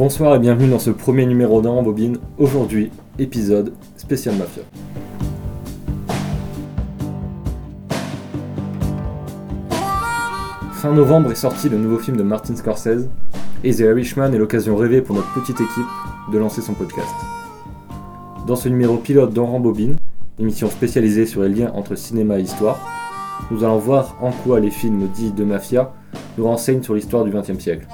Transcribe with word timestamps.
Bonsoir 0.00 0.34
et 0.34 0.38
bienvenue 0.38 0.70
dans 0.70 0.78
ce 0.78 0.88
premier 0.88 1.26
numéro 1.26 1.60
d'un 1.60 1.82
Bobine. 1.82 2.16
Aujourd'hui, 2.38 2.90
épisode 3.18 3.74
spécial 3.98 4.34
Mafia. 4.36 4.62
Fin 10.72 10.94
novembre 10.94 11.32
est 11.32 11.34
sorti 11.34 11.68
le 11.68 11.76
nouveau 11.76 11.98
film 11.98 12.16
de 12.16 12.22
Martin 12.22 12.56
Scorsese 12.56 13.10
et 13.62 13.74
The 13.74 13.80
Irishman 13.80 14.32
est 14.32 14.38
l'occasion 14.38 14.74
rêvée 14.74 15.02
pour 15.02 15.16
notre 15.16 15.30
petite 15.34 15.60
équipe 15.60 16.32
de 16.32 16.38
lancer 16.38 16.62
son 16.62 16.72
podcast. 16.72 17.14
Dans 18.46 18.56
ce 18.56 18.70
numéro 18.70 18.96
pilote 18.96 19.34
d'Enran 19.34 19.60
Bobine, 19.60 19.96
émission 20.38 20.70
spécialisée 20.70 21.26
sur 21.26 21.42
les 21.42 21.50
liens 21.50 21.72
entre 21.74 21.94
cinéma 21.94 22.38
et 22.38 22.42
histoire, 22.44 22.80
nous 23.50 23.64
allons 23.64 23.76
voir 23.76 24.16
en 24.22 24.30
quoi 24.30 24.60
les 24.60 24.70
films 24.70 25.08
dits 25.14 25.32
de 25.32 25.44
mafia 25.44 25.92
nous 26.38 26.46
renseignent 26.46 26.82
sur 26.82 26.94
l'histoire 26.94 27.24
du 27.24 27.30
XXe 27.30 27.58
siècle. 27.58 27.86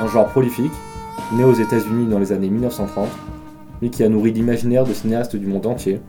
Un 0.00 0.06
genre 0.08 0.28
prolifique, 0.28 0.72
né 1.32 1.44
aux 1.44 1.54
États-Unis 1.54 2.06
dans 2.06 2.18
les 2.18 2.32
années 2.32 2.50
1930, 2.50 3.08
mais 3.82 3.90
qui 3.90 4.02
a 4.04 4.08
nourri 4.08 4.32
l'imaginaire 4.32 4.84
de 4.84 4.92
cinéastes 4.92 5.36
du 5.36 5.46
monde 5.46 5.66
entier. 5.66 6.00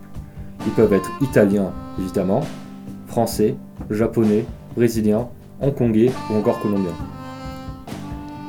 Ils 0.66 0.72
peuvent 0.72 0.94
être 0.94 1.12
italiens, 1.22 1.72
évidemment, 2.00 2.42
français, 3.08 3.56
japonais, 3.90 4.46
brésiliens, 4.76 5.28
hongkongais 5.62 6.12
ou 6.30 6.36
encore 6.36 6.60
colombiens. 6.60 6.96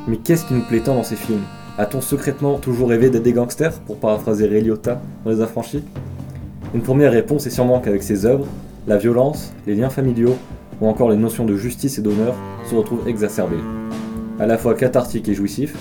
Mais 0.07 0.17
qu'est-ce 0.17 0.47
qui 0.47 0.55
nous 0.55 0.63
plaît 0.63 0.81
tant 0.81 0.95
dans 0.95 1.05
ces 1.05 1.17
films? 1.17 1.43
A-t-on 1.79 2.01
secrètement 2.01 2.59
toujours 2.59 2.89
rêvé 2.89 3.09
d'être 3.09 3.23
des 3.23 3.33
gangsters, 3.33 3.79
pour 3.81 3.99
paraphraser 3.99 4.47
Ray 4.49 4.65
dans 4.65 5.31
Les 5.31 5.41
Affranchis? 5.41 5.85
Une 6.75 6.83
première 6.83 7.13
réponse 7.13 7.47
est 7.47 7.51
sûrement 7.51 7.81
qu'avec 7.81 8.03
ces 8.03 8.27
œuvres, 8.27 8.47
la 8.87 8.97
violence, 8.97 9.53
les 9.67 9.75
liens 9.75 9.91
familiaux 9.91 10.37
ou 10.81 10.89
encore 10.89 11.11
les 11.11 11.17
notions 11.17 11.45
de 11.45 11.57
justice 11.57 11.99
et 11.99 12.03
d'honneur 12.03 12.35
se 12.69 12.75
retrouvent 12.75 13.07
exacerbées. 13.09 13.57
À 14.39 14.47
la 14.47 14.59
fois 14.59 14.75
cathartiques 14.75 15.29
et 15.29 15.35
jouissifs, 15.35 15.77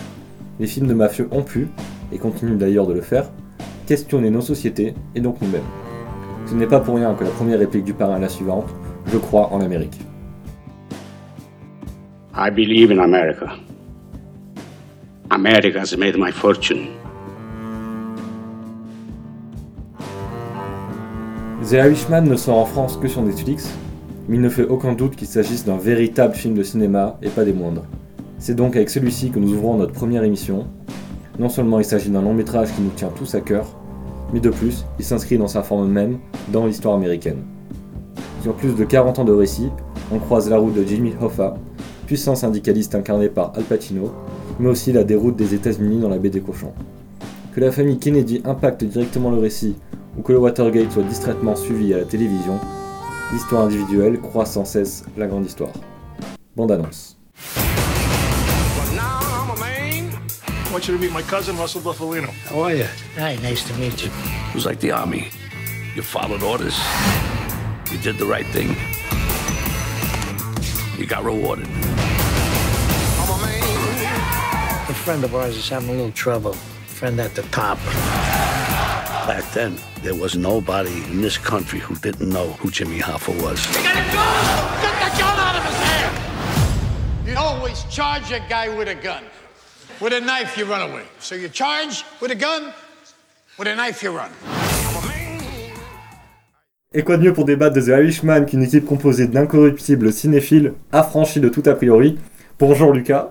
les 0.59 0.67
films 0.67 0.88
de 0.88 0.94
mafieux 0.94 1.27
ont 1.31 1.44
pu, 1.44 1.67
et 2.11 2.17
continuent 2.17 2.58
d'ailleurs 2.58 2.88
de 2.88 2.94
le 2.94 3.02
faire, 3.02 3.30
questionner 3.86 4.30
nos 4.30 4.41
sociétés 4.41 4.94
et 5.16 5.19
donc 5.19 5.41
nous-mêmes. 5.41 5.61
Ce 6.45 6.55
n'est 6.55 6.67
pas 6.67 6.80
pour 6.80 6.95
rien 6.95 7.14
que 7.14 7.23
la 7.23 7.30
première 7.30 7.59
réplique 7.59 7.83
du 7.83 7.94
parrain 7.94 8.17
est 8.17 8.22
la 8.22 8.30
suivante 8.30 8.69
Je 9.11 9.17
crois 9.17 9.52
en 9.53 9.61
Amérique. 9.61 9.99
I 12.33 12.49
believe 12.49 12.91
in 12.91 12.99
America. 12.99 13.55
America 15.31 15.80
has 15.80 15.95
made 15.97 16.17
my 16.17 16.31
fortune. 16.31 16.88
The 21.69 21.73
Irishman 21.73 22.21
ne 22.21 22.36
sort 22.36 22.59
en 22.59 22.66
France 22.66 22.97
que 22.97 23.08
sur 23.08 23.21
Netflix, 23.21 23.73
mais 24.27 24.38
il 24.38 24.42
ne 24.42 24.49
fait 24.49 24.66
aucun 24.66 24.94
doute 24.94 25.16
qu'il 25.16 25.27
s'agisse 25.27 25.66
d'un 25.66 25.77
véritable 25.77 26.33
film 26.33 26.53
de 26.53 26.64
cinéma 26.64 27.17
et 27.21 27.30
pas 27.30 27.44
des 27.44 27.53
moindres. 27.53 27.83
C'est 28.39 28.55
donc 28.55 28.75
avec 28.75 28.89
celui-ci 28.89 29.31
que 29.31 29.39
nous 29.39 29.53
ouvrons 29.53 29.77
notre 29.77 29.93
première 29.93 30.23
émission. 30.23 30.67
Non 31.39 31.49
seulement 31.49 31.80
il 31.80 31.85
s'agit 31.85 32.09
d'un 32.09 32.21
long 32.21 32.33
métrage 32.33 32.73
qui 32.75 32.81
nous 32.81 32.91
tient 32.91 33.09
tous 33.09 33.33
à 33.33 33.41
cœur, 33.41 33.66
mais 34.31 34.39
de 34.39 34.49
plus, 34.49 34.85
il 34.99 35.05
s'inscrit 35.05 35.38
dans 35.38 35.47
sa 35.47 35.63
forme 35.63 35.89
même 35.91 36.19
dans 36.52 36.65
l'histoire 36.65 36.95
américaine. 36.95 37.43
Sur 38.43 38.53
plus 38.53 38.75
de 38.75 38.83
40 38.85 39.19
ans 39.19 39.23
de 39.23 39.33
récit, 39.33 39.69
on 40.11 40.19
croise 40.19 40.49
la 40.49 40.58
route 40.58 40.75
de 40.75 40.83
Jimmy 40.83 41.13
Hoffa, 41.19 41.55
puissant 42.05 42.35
syndicaliste 42.35 42.93
incarné 42.93 43.27
par 43.27 43.53
Al 43.55 43.63
Pacino, 43.63 44.11
mais 44.59 44.69
aussi 44.69 44.93
la 44.93 45.03
déroute 45.03 45.35
des 45.35 45.53
États-Unis 45.53 45.99
dans 45.99 46.09
la 46.09 46.19
baie 46.19 46.30
des 46.30 46.41
cochons. 46.41 46.73
Que 47.53 47.59
la 47.59 47.71
famille 47.71 47.97
Kennedy 47.97 48.41
impacte 48.45 48.83
directement 48.83 49.31
le 49.31 49.39
récit 49.39 49.75
ou 50.17 50.21
que 50.21 50.31
le 50.31 50.39
Watergate 50.39 50.91
soit 50.91 51.03
distraitement 51.03 51.55
suivi 51.55 51.93
à 51.93 51.97
la 51.97 52.05
télévision, 52.05 52.59
l'histoire 53.33 53.63
individuelle 53.63 54.19
croit 54.19 54.45
sans 54.45 54.65
cesse 54.65 55.03
la 55.17 55.27
grande 55.27 55.45
histoire. 55.45 55.73
Bande 56.55 56.71
annonce. 56.71 57.16
Want 60.77 60.88
you 60.88 60.93
to 60.95 61.02
meet 61.02 61.11
my 61.11 61.23
cousin, 61.23 61.58
Russell 61.58 61.82
Buffalino. 61.82 62.30
How 62.45 62.60
are 62.60 62.76
you? 62.76 62.86
Hi, 63.15 63.36
nice 63.38 63.67
to 63.67 63.73
meet 63.80 64.05
you. 64.05 64.11
It 64.49 64.54
was 64.54 64.67
like 64.67 64.80
the 64.80 64.92
army. 64.92 65.30
You 65.95 66.04
followed 66.04 66.43
orders. 66.43 66.77
You 67.92 67.98
did 67.98 68.20
the 68.20 68.27
right 68.27 68.45
thing. 68.45 68.76
You 70.99 71.08
got 71.08 71.23
rewarded. 71.23 71.66
I'm 71.66 71.73
a 73.27 73.37
man. 73.42 74.92
A 74.92 74.93
friend 74.93 75.23
of 75.23 75.33
ours 75.33 75.58
is 75.58 75.67
having 75.67 75.89
a 75.89 75.93
little 75.93 76.11
trouble. 76.11 76.52
A 76.52 76.55
Friend 76.99 77.20
at 77.21 77.33
the 77.33 77.42
top. 77.49 77.80
Back 79.26 79.52
then, 79.54 79.80
there 80.04 80.14
was 80.14 80.37
nobody 80.37 81.04
in 81.05 81.23
this 81.23 81.39
country 81.39 81.80
who 81.80 81.95
didn't 81.95 82.30
know 82.30 82.49
who 82.60 82.70
Jimmy 82.70 82.99
Hoffa 82.99 83.33
was. 83.42 83.66
Get 83.66 83.82
the 83.82 84.14
gun! 84.14 84.82
Get 84.83 84.93
the 84.93 85.17
gun 85.17 85.39
out 85.39 85.55
of 85.55 85.64
his 85.64 85.77
hand! 85.87 87.27
You 87.27 87.36
always 87.36 87.83
charge 87.86 88.32
a 88.32 88.42
guy 88.42 88.70
with 88.70 88.89
a 88.89 88.95
gun. 88.95 89.23
With 89.99 90.13
a 90.13 90.19
knife, 90.19 90.55
you 90.58 90.65
run 90.65 90.81
away. 90.81 91.02
So 91.19 91.33
you 91.33 91.49
charge 91.49 92.05
with 92.21 92.30
a 92.30 92.35
gun, 92.35 92.71
with 93.58 93.67
a 93.67 93.75
knife, 93.75 94.03
you 94.03 94.11
run. 94.11 94.30
Et 96.93 97.03
quoi 97.03 97.17
de 97.17 97.23
mieux 97.23 97.33
pour 97.33 97.45
débattre 97.45 97.75
de 97.75 97.81
The 97.81 97.87
Irishman 97.87 98.45
qu'une 98.45 98.61
équipe 98.61 98.86
composée 98.86 99.25
d'incorruptibles 99.27 100.13
cinéphiles 100.13 100.73
affranchis 100.91 101.39
de 101.39 101.49
tout 101.49 101.63
a 101.65 101.73
priori 101.73 102.19
Bonjour 102.59 102.93
Lucas. 102.93 103.30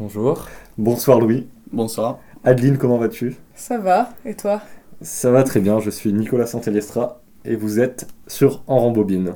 Bonjour. 0.00 0.48
Bonsoir 0.76 1.20
Louis. 1.20 1.46
Bonsoir. 1.72 2.18
Adeline, 2.42 2.78
comment 2.78 2.98
vas-tu? 2.98 3.36
Ça 3.54 3.78
va, 3.78 4.10
et 4.24 4.34
toi? 4.34 4.60
Ça 5.00 5.30
va 5.30 5.44
très 5.44 5.60
bien, 5.60 5.78
je 5.78 5.90
suis 5.90 6.12
Nicolas 6.12 6.46
Santeliestra 6.46 7.20
et 7.44 7.54
vous 7.54 7.78
êtes 7.78 8.08
sur 8.26 8.64
En 8.66 8.80
Rambobine. 8.80 9.34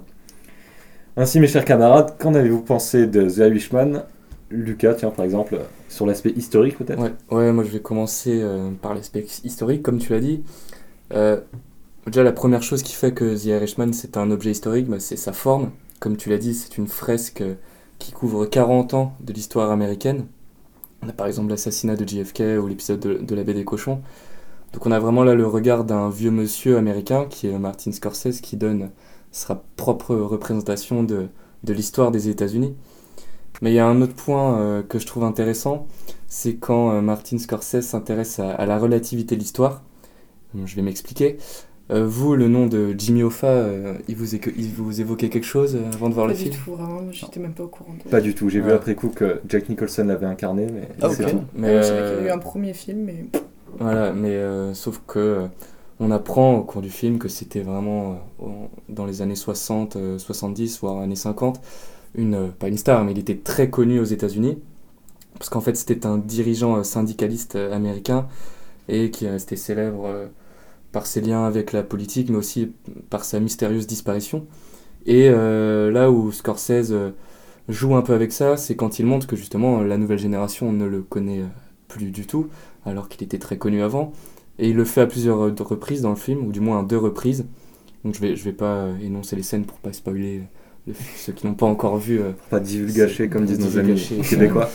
Ainsi, 1.17 1.39
mes 1.39 1.47
chers 1.47 1.65
camarades, 1.65 2.17
qu'en 2.19 2.35
avez-vous 2.35 2.63
pensé 2.63 3.07
de 3.07 3.29
The 3.29 3.39
Irishman? 3.39 4.03
Lucas, 4.51 4.95
tiens, 4.95 5.11
par 5.11 5.25
exemple, 5.25 5.61
sur 5.93 6.07
l'aspect 6.07 6.31
historique 6.31 6.79
peut-être? 6.79 7.01
Ouais, 7.31 7.53
moi 7.53 7.65
je 7.65 7.71
vais 7.71 7.81
commencer 7.81 8.41
euh, 8.41 8.71
par 8.81 8.95
l'aspect 8.95 9.27
historique, 9.45 9.83
comme 9.83 9.99
tu 9.99 10.13
l'as 10.13 10.21
dit. 10.21 10.43
Euh, 11.13 11.41
déjà, 12.07 12.23
la 12.23 12.33
première 12.33 12.63
chose 12.63 12.83
qui 12.83 12.95
fait 12.95 13.13
que 13.13 13.37
The 13.37 13.45
Irishman 13.45 13.93
c'est 13.93 14.17
un 14.17 14.31
objet 14.31 14.51
historique, 14.51 14.89
bah, 14.89 15.01
c'est 15.01 15.17
sa 15.17 15.33
forme. 15.33 15.71
Comme 16.01 16.17
tu 16.17 16.31
l'as 16.31 16.39
dit, 16.39 16.55
c'est 16.55 16.79
une 16.79 16.89
fresque 16.89 17.43
euh, 17.43 17.55
qui 17.99 18.13
couvre 18.13 18.47
40 18.47 18.95
ans 18.95 19.15
de 19.21 19.33
l'histoire 19.33 19.71
américaine. 19.71 20.27
On 21.03 21.09
a 21.09 21.13
par 21.13 21.27
exemple 21.27 21.51
l'assassinat 21.51 21.97
de 21.97 22.09
JFK 22.09 22.43
ou 22.63 22.67
l'épisode 22.67 23.01
de, 23.01 23.15
de 23.19 23.35
la 23.35 23.45
baie 23.45 23.55
des 23.55 23.65
cochons. 23.65 24.01
Donc 24.73 24.87
on 24.87 24.93
a 24.93 24.99
vraiment 24.99 25.25
là 25.25 25.35
le 25.35 25.47
regard 25.47 25.85
d'un 25.85 26.09
vieux 26.09 26.31
monsieur 26.31 26.79
américain 26.79 27.27
qui 27.29 27.49
est 27.49 27.59
Martin 27.59 27.93
Scorsese 27.93 28.41
qui 28.41 28.57
donne 28.57 28.91
sa 29.31 29.63
propre 29.77 30.15
représentation 30.15 31.03
de 31.03 31.29
l'histoire 31.65 32.11
des 32.11 32.31
États-Unis. 32.31 32.75
Mais 33.63 33.71
il 33.71 33.75
y 33.75 33.79
a 33.79 33.87
un 33.87 34.03
autre 34.03 34.15
point 34.15 34.59
euh, 34.59 34.83
que 34.83 34.99
je 34.99 35.07
trouve 35.07 35.25
intéressant, 35.25 35.87
c'est 36.29 36.57
quand 36.57 36.91
euh, 36.93 37.01
Martin 37.01 37.39
Scorsese 37.39 37.81
s'intéresse 37.83 38.39
à, 38.39 38.51
à 38.51 38.67
la 38.67 38.79
relativité 38.79 39.35
de 39.37 39.41
l'histoire. 39.41 39.83
Je 40.65 40.77
vais 40.77 40.83
m'expliquer. 40.83 41.39
Euh, 41.91 42.07
vous, 42.07 42.37
le 42.37 42.49
nom 42.49 42.67
de 42.67 42.95
Jimmy 42.97 43.23
Hoffa, 43.23 43.47
euh, 43.49 43.95
il, 44.09 44.17
vous 44.17 44.35
éco- 44.35 44.51
il 44.57 44.71
vous 44.73 45.01
évoquait 45.01 45.29
quelque 45.29 45.45
chose 45.47 45.77
euh, 45.77 45.91
avant 45.95 46.09
de 46.09 46.15
voir 46.15 46.27
Pas 46.27 46.33
le 46.33 46.39
du 46.39 46.45
film 46.45 46.55
tout, 46.65 46.75
vraiment, 46.75 47.01
j'étais 47.11 47.41
même 47.41 47.55
pas 47.55 47.65
au 47.65 47.69
courant 47.69 47.95
de 47.95 48.09
Pas 48.11 48.21
du 48.21 48.35
tout, 48.35 48.49
j'ai 48.49 48.61
vu 48.61 48.69
Ouais. 48.69 48.73
après 48.75 48.95
coup 48.95 49.09
que 49.09 49.41
Jack 49.49 49.69
Nicholson 49.69 50.05
l'avait 50.05 50.27
incarné, 50.27 50.67
mais 50.73 50.89
Ah, 51.01 51.09
c'est 51.11 51.25
ok. 51.25 51.31
tout. 51.33 51.41
Mais, 51.55 51.69
Ouais, 51.69 51.83
je 51.83 51.89
savais 51.89 52.03
qu'il 52.03 52.13
y 52.13 52.19
avait 52.19 52.29
eu 52.29 52.31
un 52.31 52.39
premier 52.39 52.75
film, 52.75 53.01
mais 53.05 53.27
Voilà, 53.79 54.13
mais 54.13 54.31
euh, 54.31 54.75
sauf 54.75 55.01
que 55.07 55.19
euh, 55.19 55.47
on 56.01 56.11
apprend 56.11 56.57
au 56.59 56.63
cours 56.65 56.83
du 56.83 56.91
film 56.91 57.19
que 57.19 57.29
c'était 57.29 57.63
vraiment 57.63 58.13
euh, 58.41 58.45
en- 58.47 58.71
dans 58.89 59.07
les 59.07 59.23
années 59.23 59.35
60, 59.37 59.97
euh, 59.97 60.19
70, 60.19 60.81
voire 60.81 60.99
années 60.99 61.17
50, 61.17 61.61
une, 62.15 62.35
euh, 62.35 62.49
pas 62.49 62.69
une 62.69 62.79
star, 62.79 63.05
mais 63.05 63.13
il 63.13 63.19
était 63.19 63.37
très 63.39 63.71
connu 63.71 64.01
aux 64.01 64.05
États-Unis, 64.05 64.59
parce 65.35 65.49
qu'en 65.49 65.61
fait 65.61 65.77
c'était 65.77 66.07
un 66.07 66.19
dirigeant 66.19 66.77
euh, 66.77 66.83
syndicaliste 66.83 67.57
euh, 67.57 67.75
américain 67.75 68.27
et 68.89 69.11
qui 69.11 69.25
est 69.27 69.31
resté 69.31 69.57
célèbre 69.57 70.05
euh, 70.07 70.27
par 70.93 71.07
ses 71.07 71.21
liens 71.21 71.45
avec 71.45 71.73
la 71.73 71.83
politique, 71.83 72.31
mais 72.31 72.37
aussi 72.37 72.73
par 73.11 73.25
sa 73.25 73.41
mystérieuse 73.41 73.87
disparition. 73.87 74.47
Et 75.07 75.29
euh, 75.31 75.91
là 75.91 76.11
où 76.11 76.33
Scorsese 76.33 76.93
euh, 76.93 77.11
joue 77.69 77.97
un 77.97 78.03
peu 78.03 78.15
avec 78.15 78.33
ça, 78.33 78.57
c'est 78.57 78.77
quand 78.77 78.99
il 78.99 79.07
montre 79.07 79.27
que 79.27 79.37
justement 79.37 79.83
la 79.83 79.97
nouvelle 79.99 80.19
génération 80.19 80.73
ne 80.73 80.85
le 80.87 81.03
connaît 81.03 81.41
euh, 81.41 81.47
plus 81.89 82.11
du 82.11 82.27
tout, 82.27 82.49
alors 82.85 83.09
qu'il 83.09 83.23
était 83.25 83.39
très 83.39 83.59
connu 83.59 83.83
avant. 83.83 84.13
Et 84.59 84.69
il 84.71 84.77
le 84.77 84.85
fait 84.85 85.01
à 85.01 85.07
plusieurs 85.07 85.41
euh, 85.43 85.55
reprises 85.61 86.03
dans 86.03 86.11
le 86.11 86.17
film, 86.17 86.47
ou 86.47 86.53
du 86.53 86.61
moins 86.61 86.81
à 86.81 86.83
deux 86.85 86.99
reprises. 86.99 87.47
Donc 88.05 88.15
je 88.15 88.21
vais, 88.21 88.37
je 88.37 88.45
vais 88.45 88.53
pas 88.53 88.75
euh, 88.77 88.99
énoncer 89.01 89.37
les 89.37 89.43
scènes 89.43 89.65
pour 89.65 89.79
pas 89.79 89.93
spoiler 89.93 90.39
le- 90.39 90.45
ceux 91.17 91.33
qui 91.33 91.47
n'ont 91.47 91.55
pas 91.55 91.67
encore 91.67 91.97
vu. 91.99 92.21
euh. 92.21 92.33
Pas 92.51 92.61
divulgaché 92.61 93.29
comme 93.29 93.45
disent 93.47 93.61
nos 93.61 93.79
amis 93.79 94.01
québécois. 94.29 94.69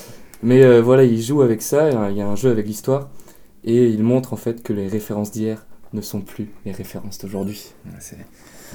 Mais 0.44 0.64
euh, 0.64 0.82
voilà, 0.82 1.04
il 1.04 1.22
joue 1.22 1.42
avec 1.42 1.62
ça, 1.62 2.10
il 2.12 2.18
y 2.18 2.22
a 2.22 2.28
un 2.28 2.36
jeu 2.36 2.50
avec 2.52 2.68
l'histoire, 2.68 3.10
et 3.64 3.88
il 3.88 4.04
montre 4.04 4.34
en 4.34 4.38
fait 4.38 4.62
que 4.62 4.72
les 4.72 4.88
références 4.88 5.32
d'hier 5.32 5.66
ne 5.94 6.02
sont 6.02 6.22
plus 6.22 6.50
les 6.66 6.72
références 6.72 7.18
d'aujourd'hui. 7.18 7.74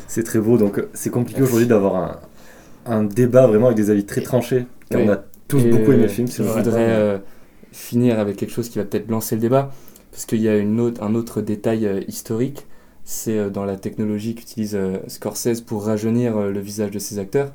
C'est 0.08 0.24
très 0.24 0.40
beau, 0.40 0.56
donc 0.58 0.78
euh, 0.78 0.88
c'est 0.94 1.10
compliqué 1.10 1.42
aujourd'hui 1.42 1.66
d'avoir 1.66 1.96
un, 1.96 2.20
un 2.86 3.04
débat 3.04 3.46
vraiment 3.46 3.66
avec 3.66 3.76
des 3.76 3.90
avis 3.90 4.04
très 4.04 4.22
tranchés, 4.22 4.66
car 4.90 5.00
on 5.00 5.08
a 5.08 5.22
tous 5.48 5.60
Et, 5.60 5.70
beaucoup 5.70 5.92
aimé 5.92 6.02
le 6.02 6.08
film. 6.08 6.28
Je 6.28 6.42
voudrais 6.42 6.90
euh, 6.90 7.18
finir 7.72 8.18
avec 8.18 8.36
quelque 8.36 8.52
chose 8.52 8.68
qui 8.68 8.78
va 8.78 8.84
peut-être 8.84 9.08
lancer 9.10 9.34
le 9.36 9.40
débat, 9.40 9.70
parce 10.10 10.26
qu'il 10.26 10.40
y 10.40 10.48
a 10.48 10.56
une 10.56 10.80
autre, 10.80 11.02
un 11.02 11.14
autre 11.14 11.40
détail 11.40 11.86
euh, 11.86 12.00
historique, 12.08 12.66
c'est 13.04 13.38
euh, 13.38 13.50
dans 13.50 13.64
la 13.64 13.76
technologie 13.76 14.34
qu'utilise 14.34 14.74
euh, 14.74 14.98
Scorsese 15.08 15.60
pour 15.60 15.84
rajeunir 15.84 16.36
euh, 16.36 16.50
le 16.52 16.60
visage 16.60 16.90
de 16.90 16.98
ses 16.98 17.18
acteurs. 17.18 17.52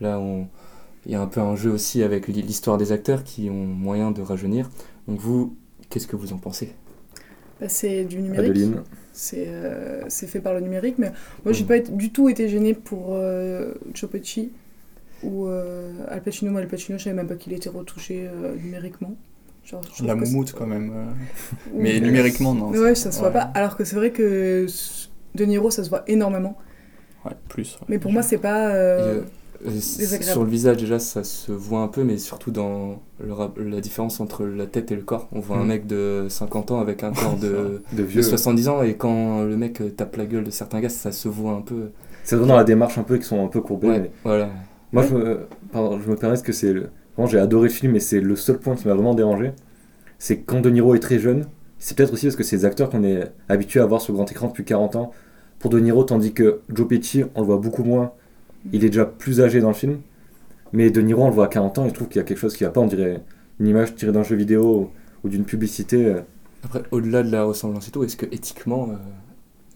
Là, 0.00 0.18
on, 0.20 0.46
il 1.06 1.12
y 1.12 1.14
a 1.14 1.20
un 1.22 1.26
peu 1.26 1.40
un 1.40 1.56
jeu 1.56 1.70
aussi 1.70 2.02
avec 2.02 2.28
l'hi- 2.28 2.42
l'histoire 2.42 2.78
des 2.78 2.92
acteurs 2.92 3.24
qui 3.24 3.50
ont 3.50 3.66
moyen 3.66 4.10
de 4.12 4.22
rajeunir. 4.22 4.70
Donc 5.08 5.20
vous, 5.20 5.56
Qu'est-ce 5.90 6.06
que 6.06 6.16
vous 6.16 6.32
en 6.32 6.38
pensez? 6.38 6.72
Bah, 7.60 7.68
c'est 7.68 8.04
du 8.04 8.18
numérique. 8.20 8.50
Adeline. 8.50 8.82
C'est 9.12 9.46
euh, 9.48 10.04
c'est 10.08 10.26
fait 10.28 10.40
par 10.40 10.54
le 10.54 10.60
numérique, 10.60 10.96
mais 10.98 11.12
moi, 11.44 11.52
j'ai 11.52 11.64
Mm. 11.64 11.66
pas 11.66 11.76
été- 11.78 11.92
du 11.92 12.10
tout 12.12 12.28
été 12.28 12.48
gênée 12.48 12.74
pour 12.74 13.08
euh, 13.14 13.74
Pesci 14.10 14.52
ou 15.22 15.46
euh, 15.46 15.92
Al 16.08 16.22
Pacino. 16.22 16.52
Moi, 16.52 16.60
Al 16.62 16.68
Pacino, 16.68 16.98
je 16.98 17.04
savais 17.04 17.16
même 17.16 17.26
pas 17.28 17.36
qu'il 17.36 17.52
était 17.52 17.68
retouché 17.70 18.28
euh, 18.28 18.56
numériquement. 18.56 19.16
Genre, 19.64 19.82
je 19.84 19.90
trouve 19.90 20.06
La 20.06 20.14
moumoute 20.14 20.52
quand 20.56 20.66
même. 20.66 20.90
euh. 20.94 21.04
Mais 21.74 22.00
numériquement, 22.00 22.54
non. 22.54 22.70
Mais 22.70 22.78
ouais, 22.78 22.94
ça 22.94 23.10
se 23.12 23.18
voit 23.18 23.28
Ouais. 23.28 23.34
pas. 23.34 23.50
Alors 23.54 23.76
que 23.76 23.84
c'est 23.84 23.96
vrai 23.96 24.10
que 24.10 24.66
De 25.34 25.44
Niro, 25.44 25.70
ça 25.70 25.84
se 25.84 25.90
voit 25.90 26.02
énormément. 26.08 26.56
Ouais, 27.24 27.32
plus. 27.48 27.76
ouais. 27.80 27.86
Mais 27.88 27.98
pour 27.98 28.10
moi, 28.12 28.22
c'est 28.22 28.38
pas. 28.38 28.68
euh, 28.70 29.20
euh, 29.64 29.70
désagréable. 29.70 30.24
Sur 30.32 30.44
le 30.44 30.50
visage, 30.50 30.78
déjà, 30.78 30.98
ça 30.98 31.22
se 31.22 31.52
voit 31.52 31.80
un 31.80 31.88
peu, 31.88 32.02
mais 32.02 32.16
surtout 32.16 32.50
dans 32.50 33.00
le 33.22 33.34
la 33.68 33.80
différence 33.82 34.18
entre 34.20 34.44
la 34.46 34.66
tête 34.66 34.90
et 34.90 34.96
le 34.96 35.02
corps. 35.02 35.28
On 35.32 35.40
voit 35.40 35.58
un 35.58 35.62
Mhm. 35.62 35.68
mec 35.68 35.86
de 35.86 36.26
50 36.30 36.70
ans 36.70 36.80
avec 36.80 37.04
un 37.04 37.12
corps 37.12 37.36
de, 37.36 37.82
De 37.92 37.98
de 37.98 38.02
vieux. 38.02 38.22
70 38.22 38.68
ans, 38.68 38.82
et 38.82 38.94
quand 38.96 39.42
le 39.42 39.56
mec 39.58 39.82
tape 39.96 40.16
la 40.16 40.24
gueule 40.24 40.44
de 40.44 40.50
certains 40.50 40.80
gars, 40.80 40.88
ça 40.88 41.12
se 41.12 41.28
voit 41.28 41.52
un 41.52 41.60
peu. 41.60 41.90
C'est 42.24 42.36
vraiment 42.36 42.52
dans 42.54 42.56
la 42.56 42.64
démarche 42.64 42.96
un 42.98 43.02
peu 43.02 43.18
qui 43.18 43.24
sont 43.24 43.44
un 43.44 43.48
peu 43.48 43.60
courbés. 43.60 43.88
Ouais, 43.88 44.00
mais- 44.00 44.10
voilà. 44.24 44.48
Moi, 44.92 45.04
je 45.08 45.14
me, 45.14 45.40
pardon, 45.72 46.00
je 46.00 46.08
me 46.10 46.16
permets 46.16 46.34
parce 46.34 46.42
que 46.42 46.52
c'est. 46.52 46.72
le- 46.72 46.88
j'ai 47.26 47.38
adoré 47.38 47.68
le 47.68 47.74
film, 47.74 47.96
et 47.96 48.00
c'est 48.00 48.20
le 48.20 48.36
seul 48.36 48.58
point 48.58 48.74
qui 48.76 48.86
m'a 48.88 48.94
vraiment 48.94 49.14
dérangé. 49.14 49.52
C'est 50.18 50.40
quand 50.40 50.60
De 50.60 50.70
Niro 50.70 50.94
est 50.94 51.00
très 51.00 51.18
jeune, 51.18 51.46
c'est 51.78 51.96
peut-être 51.96 52.12
aussi 52.12 52.26
parce 52.26 52.36
que 52.36 52.42
c'est 52.42 52.58
des 52.58 52.64
acteurs 52.64 52.90
qu'on 52.90 53.04
est 53.04 53.30
habitué 53.48 53.80
à 53.80 53.86
voir 53.86 54.00
sur 54.00 54.12
grand 54.14 54.30
écran 54.30 54.48
depuis 54.48 54.64
40 54.64 54.96
ans. 54.96 55.12
Pour 55.58 55.70
De 55.70 55.78
Niro, 55.78 56.04
tandis 56.04 56.32
que 56.32 56.60
Joe 56.72 56.86
Pesci, 56.88 57.24
on 57.34 57.40
le 57.40 57.46
voit 57.46 57.58
beaucoup 57.58 57.84
moins. 57.84 58.12
Il 58.72 58.84
est 58.84 58.90
déjà 58.90 59.06
plus 59.06 59.40
âgé 59.40 59.60
dans 59.60 59.68
le 59.68 59.74
film. 59.74 60.00
Mais 60.72 60.90
De 60.90 61.00
Niro, 61.00 61.22
on 61.24 61.28
le 61.28 61.34
voit 61.34 61.46
à 61.46 61.48
40 61.48 61.78
ans, 61.78 61.86
et 61.86 61.88
je 61.88 61.94
trouve 61.94 62.08
qu'il 62.08 62.16
y 62.18 62.20
a 62.20 62.24
quelque 62.24 62.38
chose 62.38 62.56
qui 62.56 62.64
va 62.64 62.70
pas. 62.70 62.80
On 62.80 62.86
dirait 62.86 63.22
une 63.58 63.66
image 63.66 63.94
tirée 63.94 64.12
d'un 64.12 64.22
jeu 64.22 64.36
vidéo 64.36 64.90
ou 65.24 65.28
d'une 65.28 65.44
publicité. 65.44 66.04
euh. 66.04 66.20
Après, 66.62 66.82
au-delà 66.90 67.22
de 67.22 67.30
la 67.30 67.44
ressemblance 67.44 67.88
et 67.88 67.90
tout, 67.90 68.04
est-ce 68.04 68.16
que 68.16 68.26
éthiquement, 68.26 68.90
euh, 68.90 68.96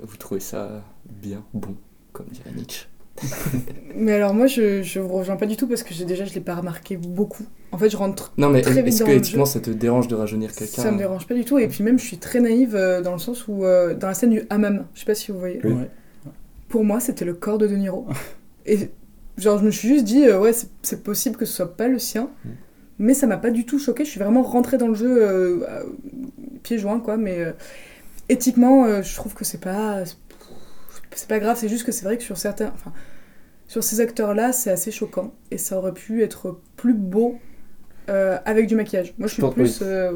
vous 0.02 0.16
trouvez 0.16 0.40
ça 0.40 0.82
bien, 1.22 1.42
bon, 1.54 1.74
comme 2.12 2.26
dirait 2.26 2.52
Nietzsche? 2.54 2.86
Mais 3.96 4.12
alors, 4.12 4.34
moi, 4.34 4.46
je, 4.46 4.82
je 4.82 4.98
vous 5.00 5.08
rejoins 5.14 5.36
pas 5.36 5.46
du 5.46 5.56
tout 5.56 5.66
parce 5.68 5.82
que 5.82 5.94
j'ai- 5.94 6.04
déjà, 6.04 6.24
je 6.24 6.34
l'ai 6.34 6.40
pas 6.40 6.54
remarqué 6.54 6.96
beaucoup. 6.96 7.44
En 7.72 7.78
fait, 7.78 7.88
je 7.90 7.96
rentre. 7.96 8.32
Non, 8.38 8.48
mais 8.50 8.60
Très 8.62 8.80
est-ce 8.86 9.04
que 9.04 9.10
éthiquement 9.10 9.44
ça 9.46 9.60
te 9.60 9.70
dérange 9.70 10.08
de 10.08 10.14
rajeunir 10.14 10.52
quelqu'un 10.52 10.82
Ça 10.82 10.90
me 10.92 10.98
dérange 10.98 11.26
pas 11.26 11.34
du 11.34 11.44
tout. 11.44 11.58
Et 11.58 11.68
puis, 11.68 11.82
même, 11.84 11.98
je 11.98 12.04
suis 12.04 12.18
très 12.18 12.40
naïve 12.40 12.74
euh, 12.76 13.02
dans 13.02 13.12
le 13.12 13.18
sens 13.18 13.46
où, 13.48 13.64
euh, 13.64 13.94
dans 13.94 14.06
la 14.08 14.14
scène 14.14 14.30
du 14.30 14.42
hammam, 14.50 14.84
je 14.94 15.00
sais 15.00 15.06
pas 15.06 15.14
si 15.14 15.30
vous 15.32 15.38
voyez. 15.38 15.60
Oui. 15.64 15.72
Ouais. 15.72 15.90
Pour 16.68 16.84
moi, 16.84 17.00
c'était 17.00 17.24
le 17.24 17.34
corps 17.34 17.58
de 17.58 17.66
De 17.66 17.76
Niro. 17.76 18.06
Et 18.66 18.90
genre, 19.38 19.58
je 19.58 19.64
me 19.64 19.70
suis 19.70 19.88
juste 19.88 20.04
dit, 20.04 20.24
euh, 20.26 20.40
ouais, 20.40 20.52
c'est- 20.52 20.70
c'est 20.82 21.02
possible 21.02 21.36
que 21.36 21.44
ce 21.44 21.52
soit 21.54 21.76
pas 21.76 21.88
le 21.88 21.98
sien. 21.98 22.30
Mm. 22.44 22.48
Mais 23.00 23.14
ça 23.14 23.26
m'a 23.26 23.36
pas 23.38 23.50
du 23.50 23.64
tout 23.66 23.78
choqué. 23.80 24.04
Je 24.04 24.10
suis 24.10 24.20
vraiment 24.20 24.42
rentrée 24.42 24.78
dans 24.78 24.86
le 24.88 24.94
jeu 24.94 25.18
euh, 25.20 25.64
pieds 26.62 26.78
joints, 26.78 27.00
quoi. 27.00 27.16
Mais 27.16 27.40
euh, 27.40 27.52
éthiquement, 28.28 28.84
euh, 28.86 29.02
je 29.02 29.14
trouve 29.16 29.34
que 29.34 29.44
c'est 29.44 29.60
pas. 29.60 30.04
C'est 31.14 31.28
pas 31.28 31.38
grave. 31.38 31.56
C'est 31.58 31.68
juste 31.68 31.84
que 31.84 31.92
c'est 31.92 32.04
vrai 32.04 32.16
que 32.16 32.22
sur 32.22 32.36
certains. 32.36 32.70
Enfin, 32.74 32.92
sur 33.66 33.82
ces 33.82 34.00
acteurs-là, 34.00 34.52
c'est 34.52 34.70
assez 34.70 34.90
choquant. 34.90 35.32
Et 35.50 35.58
ça 35.58 35.78
aurait 35.78 35.92
pu 35.94 36.22
être 36.22 36.60
plus 36.76 36.94
beau 36.94 37.36
euh, 38.08 38.38
avec 38.44 38.66
du 38.66 38.76
maquillage. 38.76 39.14
Moi, 39.18 39.28
je 39.28 39.34
suis 39.34 39.42
plus. 39.50 39.80
euh, 39.82 40.12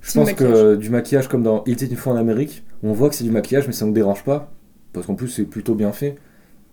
Je 0.00 0.12
pense 0.12 0.32
que 0.32 0.44
maquillage. 0.44 0.78
du 0.78 0.90
maquillage 0.90 1.28
comme 1.28 1.42
dans 1.42 1.62
Il 1.66 1.74
était 1.74 1.86
une 1.86 1.96
fois 1.96 2.12
en 2.12 2.16
Amérique, 2.16 2.64
on 2.82 2.92
voit 2.92 3.08
que 3.08 3.14
c'est 3.14 3.24
du 3.24 3.30
maquillage, 3.30 3.66
mais 3.66 3.72
ça 3.72 3.84
ne 3.84 3.90
nous 3.90 3.94
dérange 3.94 4.24
pas. 4.24 4.52
Parce 4.92 5.06
qu'en 5.06 5.14
plus, 5.14 5.28
c'est 5.28 5.44
plutôt 5.44 5.74
bien 5.74 5.92
fait. 5.92 6.16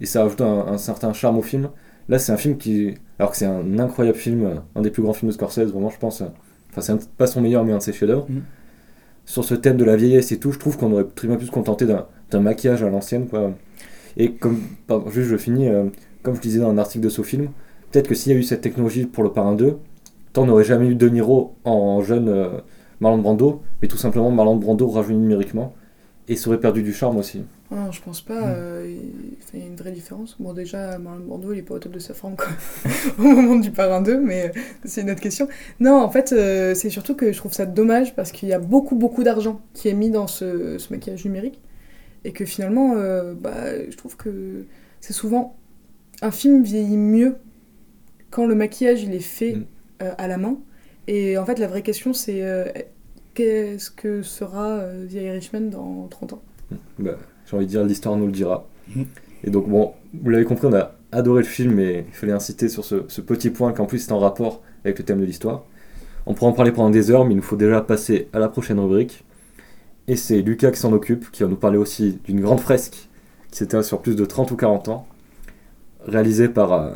Et 0.01 0.05
ça 0.05 0.23
ajoute 0.23 0.41
un, 0.41 0.67
un 0.67 0.77
certain 0.77 1.13
charme 1.13 1.37
au 1.37 1.41
film. 1.41 1.69
Là, 2.09 2.19
c'est 2.19 2.31
un 2.31 2.37
film 2.37 2.57
qui. 2.57 2.95
Alors 3.19 3.31
que 3.31 3.37
c'est 3.37 3.45
un 3.45 3.79
incroyable 3.79 4.17
film, 4.17 4.61
un 4.75 4.81
des 4.81 4.91
plus 4.91 5.01
grands 5.03 5.13
films 5.13 5.29
de 5.29 5.33
Scorsese, 5.33 5.71
vraiment, 5.71 5.89
je 5.89 5.97
pense. 5.97 6.21
Enfin, 6.71 6.81
c'est 6.81 6.91
un- 6.91 6.99
pas 7.17 7.27
son 7.27 7.41
meilleur, 7.41 7.63
mais 7.63 7.71
un 7.73 7.77
de 7.77 7.81
ses 7.83 7.93
chefs-d'œuvre. 7.93 8.25
Mhm. 8.29 8.41
Sur 9.25 9.43
ce 9.43 9.55
thème 9.55 9.77
de 9.77 9.83
la 9.85 9.95
vieillesse 9.95 10.31
et 10.31 10.39
tout, 10.39 10.51
je 10.51 10.59
trouve 10.59 10.77
qu'on 10.77 10.91
aurait 10.91 11.05
très 11.15 11.27
bien 11.27 11.37
pu 11.37 11.45
se 11.45 11.51
contenter 11.51 11.85
d'un 11.85 12.07
d'un 12.35 12.41
maquillage 12.41 12.83
à 12.83 12.89
l'ancienne, 12.89 13.27
quoi. 13.27 13.51
Et 14.17 14.31
comme. 14.33 14.59
Pardon, 14.87 15.09
juste, 15.09 15.29
je 15.29 15.37
finis. 15.37 15.69
euh, 15.69 15.85
comme 16.23 16.35
je 16.35 16.41
disais 16.41 16.59
dans 16.59 16.69
un 16.69 16.77
article 16.77 17.03
de 17.03 17.09
film 17.09 17.49
peut-être 17.91 18.07
que 18.07 18.15
s'il 18.15 18.31
y 18.31 18.35
a 18.35 18.37
eu 18.37 18.43
cette 18.43 18.61
technologie 18.61 19.05
pour 19.05 19.23
le 19.23 19.31
Parrain 19.31 19.53
2, 19.55 19.77
tant 20.33 20.45
n'aurait 20.45 20.63
jamais 20.63 20.87
eu 20.87 20.95
De 20.95 21.07
Niro 21.07 21.55
en 21.63 22.01
jeune 22.01 22.27
euh, 22.27 22.49
Marlon 22.99 23.19
Brando, 23.19 23.61
mais 23.81 23.87
tout 23.87 23.95
simplement 23.97 24.31
Marlon 24.31 24.57
Brando 24.57 24.87
rajeuni 24.89 25.19
numériquement. 25.19 25.73
Et 26.27 26.35
ça 26.35 26.49
aurait 26.49 26.59
perdu 26.59 26.81
du 26.81 26.91
charme 26.91 27.17
aussi. 27.17 27.43
Ah 27.71 27.75
Non, 27.75 27.91
je 27.91 28.01
pense 28.01 28.19
pas. 28.21 28.41
Mm. 28.41 28.53
euh, 28.57 28.95
il 29.53 29.59
y 29.59 29.63
a 29.63 29.67
une 29.67 29.75
vraie 29.75 29.91
différence. 29.91 30.35
Bon, 30.39 30.51
déjà, 30.53 30.97
Marlon 30.97 31.23
Brando, 31.25 31.53
il 31.53 31.59
est 31.59 31.61
pas 31.61 31.75
au 31.75 31.79
top 31.79 31.91
de 31.91 31.99
sa 31.99 32.15
forme 32.15 32.35
quoi, 32.35 32.47
au 33.19 33.21
moment 33.21 33.55
du 33.55 33.69
Parrain 33.71 34.01
2, 34.01 34.19
mais 34.19 34.51
c'est 34.83 35.01
une 35.01 35.11
autre 35.11 35.21
question. 35.21 35.47
Non, 35.79 36.01
en 36.01 36.09
fait, 36.09 36.29
c'est 36.29 36.89
surtout 36.89 37.15
que 37.15 37.31
je 37.31 37.37
trouve 37.37 37.53
ça 37.53 37.65
dommage 37.67 38.15
parce 38.15 38.31
qu'il 38.31 38.49
y 38.49 38.53
a 38.53 38.59
beaucoup, 38.59 38.95
beaucoup 38.95 39.23
d'argent 39.23 39.61
qui 39.73 39.87
est 39.87 39.93
mis 39.93 40.09
dans 40.09 40.27
ce, 40.27 40.79
ce 40.79 40.91
maquillage 40.91 41.23
numérique. 41.23 41.61
Et 42.25 42.33
que 42.33 42.43
finalement, 42.43 42.95
euh, 42.97 43.33
bah, 43.35 43.89
je 43.89 43.95
trouve 43.95 44.17
que 44.17 44.65
c'est 44.99 45.13
souvent. 45.13 45.55
Un 46.21 46.31
film 46.31 46.63
vieillit 46.63 46.97
mieux 46.97 47.35
quand 48.31 48.45
le 48.47 48.55
maquillage 48.55 49.03
il 49.03 49.13
est 49.13 49.19
fait 49.19 49.53
Mm. 49.55 49.65
euh, 50.01 50.11
à 50.17 50.27
la 50.27 50.37
main. 50.37 50.57
Et 51.07 51.37
en 51.37 51.45
fait, 51.45 51.59
la 51.59 51.67
vraie 51.67 51.83
question, 51.83 52.13
c'est 52.13 52.41
euh, 52.43 52.65
qu'est-ce 53.35 53.91
que 53.91 54.21
sera 54.23 54.79
euh, 54.79 55.05
The 55.07 55.13
Irishman 55.13 55.69
dans 55.69 56.07
30 56.09 56.33
ans? 56.33 56.41
Bah, 56.99 57.17
J'ai 57.45 57.55
envie 57.55 57.65
de 57.65 57.69
dire, 57.71 57.83
l'histoire 57.83 58.15
nous 58.17 58.25
le 58.25 58.31
dira. 58.31 58.67
Mhm. 58.95 59.05
Et 59.43 59.51
donc, 59.51 59.69
bon, 59.69 59.93
vous 60.13 60.29
l'avez 60.31 60.45
compris, 60.45 60.65
on 60.67 60.73
a 60.73 60.95
adoré 61.11 61.43
le 61.43 61.47
film, 61.47 61.75
mais 61.75 62.05
il 62.07 62.13
fallait 62.13 62.33
insister 62.33 62.67
sur 62.69 62.83
ce, 62.83 63.03
ce 63.07 63.21
petit 63.21 63.51
point 63.51 63.71
qu'en 63.71 63.85
plus 63.85 63.99
c'est 63.99 64.11
en 64.11 64.19
rapport 64.19 64.63
avec 64.83 64.97
le 64.97 65.05
thème 65.05 65.19
de 65.19 65.25
l'histoire. 65.25 65.63
On 66.25 66.33
pourra 66.33 66.49
en 66.49 66.53
parler 66.53 66.71
pendant 66.71 66.89
des 66.89 67.11
heures, 67.11 67.23
mais 67.25 67.33
il 67.33 67.37
nous 67.37 67.43
faut 67.43 67.55
déjà 67.55 67.81
passer 67.81 68.27
à 68.33 68.39
la 68.39 68.49
prochaine 68.49 68.79
rubrique. 68.79 69.23
Et 70.07 70.15
c'est 70.15 70.41
Lucas 70.41 70.71
qui 70.71 70.79
s'en 70.79 70.93
occupe, 70.93 71.31
qui 71.31 71.41
va 71.41 71.49
nous 71.49 71.55
parler 71.55 71.77
aussi 71.77 72.19
d'une 72.25 72.39
grande 72.39 72.59
fresque 72.59 73.09
qui 73.49 73.57
s'étale 73.57 73.83
sur 73.83 74.01
plus 74.01 74.15
de 74.15 74.25
30 74.25 74.51
ou 74.51 74.55
40 74.55 74.89
ans, 74.89 75.07
réalisée 76.05 76.49
par 76.49 76.73
euh, 76.73 76.95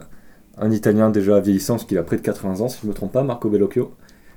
un 0.57 0.71
Italien 0.71 1.09
déjà 1.09 1.39
vieillissant, 1.39 1.75
parce 1.75 1.85
qu'il 1.85 1.97
a 1.97 2.03
près 2.03 2.17
de 2.17 2.21
80 2.21 2.61
ans, 2.61 2.67
si 2.67 2.79
je 2.81 2.85
ne 2.85 2.91
me 2.91 2.93
trompe 2.93 3.13
pas, 3.13 3.23
Marco 3.23 3.49
Bellocchio. 3.49 3.95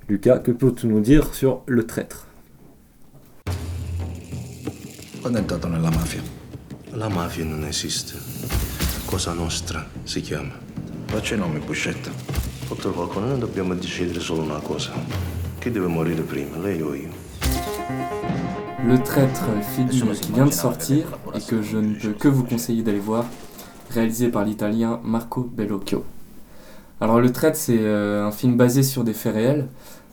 Lucas, 0.08 0.38
que 0.38 0.52
peux-tu 0.52 0.86
nous 0.86 1.00
dire 1.00 1.34
sur 1.34 1.62
Le 1.66 1.84
Traître? 1.84 2.28
Quando 5.20 5.38
è 5.38 5.40
entrato 5.40 5.68
nella 5.68 5.90
mafia? 5.90 6.20
La 6.92 7.08
mafia 7.08 7.44
non 7.44 7.64
esiste. 7.64 8.14
Cosa 9.04 9.32
nostra 9.32 9.86
si 10.04 10.20
chiama? 10.20 10.52
Faccia 11.06 11.34
i 11.34 11.38
nomi, 11.38 11.60
Buscetta. 11.60 12.10
Dottor 12.68 12.94
Falcone, 12.94 13.26
noi 13.26 13.38
dobbiamo 13.38 13.74
decidere 13.74 14.20
solo 14.20 14.42
una 14.42 14.60
cosa. 14.60 14.92
Chi 15.58 15.70
deve 15.70 15.86
morire 15.86 16.22
prima, 16.22 16.56
lei 16.56 16.80
o 16.80 16.94
io? 16.94 17.21
Le 18.84 18.98
Traître, 19.00 19.44
film 19.76 19.88
qui 19.88 20.32
vient 20.32 20.44
de 20.44 20.52
sortir 20.52 21.06
et 21.36 21.40
que 21.40 21.62
je 21.62 21.78
ne 21.78 21.94
peux 21.94 22.12
que 22.14 22.28
vous 22.28 22.42
conseiller 22.42 22.82
d'aller 22.82 22.98
voir, 22.98 23.24
réalisé 23.90 24.28
par 24.28 24.44
l'italien 24.44 24.98
Marco 25.04 25.42
Bellocchio. 25.42 26.04
Alors 27.00 27.20
Le 27.20 27.30
Traître, 27.30 27.56
c'est 27.56 27.78
euh, 27.78 28.26
un 28.26 28.32
film 28.32 28.56
basé 28.56 28.82
sur 28.82 29.04
des 29.04 29.12
faits 29.12 29.34
réels, 29.34 29.68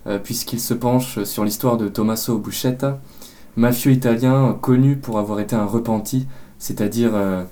euh, 0.05 0.19
puisqu'il 0.19 0.59
se 0.59 0.75
penche 0.75 1.23
sur 1.23 1.43
l'histoire 1.43 1.77
de 1.77 1.87
Tommaso 1.87 2.37
Buscetta, 2.37 2.99
mafieux 3.55 3.91
italien 3.91 4.55
connu 4.61 4.97
pour 4.97 5.17
avoir 5.17 5.39
été 5.39 5.55
un 5.55 5.65
repenti, 5.65 6.27
c'est-à-dire 6.59 7.15
euh, 7.15 7.43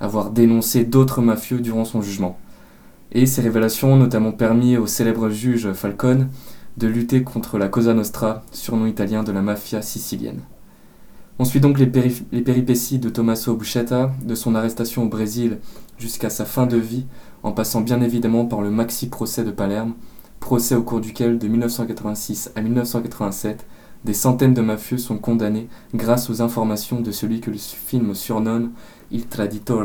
avoir 0.00 0.30
dénoncé 0.30 0.84
d'autres 0.84 1.22
mafieux 1.22 1.60
durant 1.60 1.86
son 1.86 2.02
jugement. 2.02 2.38
Et 3.12 3.24
ces 3.24 3.40
révélations 3.40 3.94
ont 3.94 3.96
notamment 3.96 4.32
permis 4.32 4.76
au 4.76 4.86
célèbre 4.86 5.30
juge 5.30 5.72
Falcone 5.72 6.28
de 6.76 6.88
lutter 6.88 7.22
contre 7.22 7.56
la 7.56 7.68
Cosa 7.68 7.94
Nostra, 7.94 8.42
surnom 8.52 8.84
italien 8.84 9.22
de 9.22 9.32
la 9.32 9.40
mafia 9.40 9.80
sicilienne. 9.80 10.40
On 11.38 11.44
suit 11.44 11.60
donc 11.60 11.78
les, 11.78 11.86
péri- 11.86 12.24
les 12.32 12.42
péripéties 12.42 12.98
de 12.98 13.08
Tommaso 13.08 13.54
Buscetta, 13.54 14.10
de 14.24 14.34
son 14.34 14.54
arrestation 14.54 15.04
au 15.04 15.08
Brésil 15.08 15.58
jusqu'à 15.96 16.30
sa 16.30 16.44
fin 16.44 16.66
de 16.66 16.76
vie, 16.76 17.06
en 17.42 17.52
passant 17.52 17.80
bien 17.80 18.00
évidemment 18.00 18.44
par 18.44 18.60
le 18.60 18.70
maxi 18.70 19.08
procès 19.08 19.44
de 19.44 19.52
Palerme, 19.52 19.94
procès 20.40 20.74
au 20.74 20.82
cours 20.82 21.00
duquel, 21.00 21.38
de 21.38 21.46
1986 21.46 22.52
à 22.56 22.60
1987, 22.60 23.66
des 24.04 24.14
centaines 24.14 24.54
de 24.54 24.60
mafieux 24.62 24.98
sont 24.98 25.18
condamnés 25.18 25.68
grâce 25.94 26.30
aux 26.30 26.42
informations 26.42 27.00
de 27.00 27.10
celui 27.12 27.40
que 27.40 27.50
le 27.50 27.58
film 27.58 28.14
surnomme 28.14 28.72
Il 29.10 29.26
Traditore, 29.26 29.84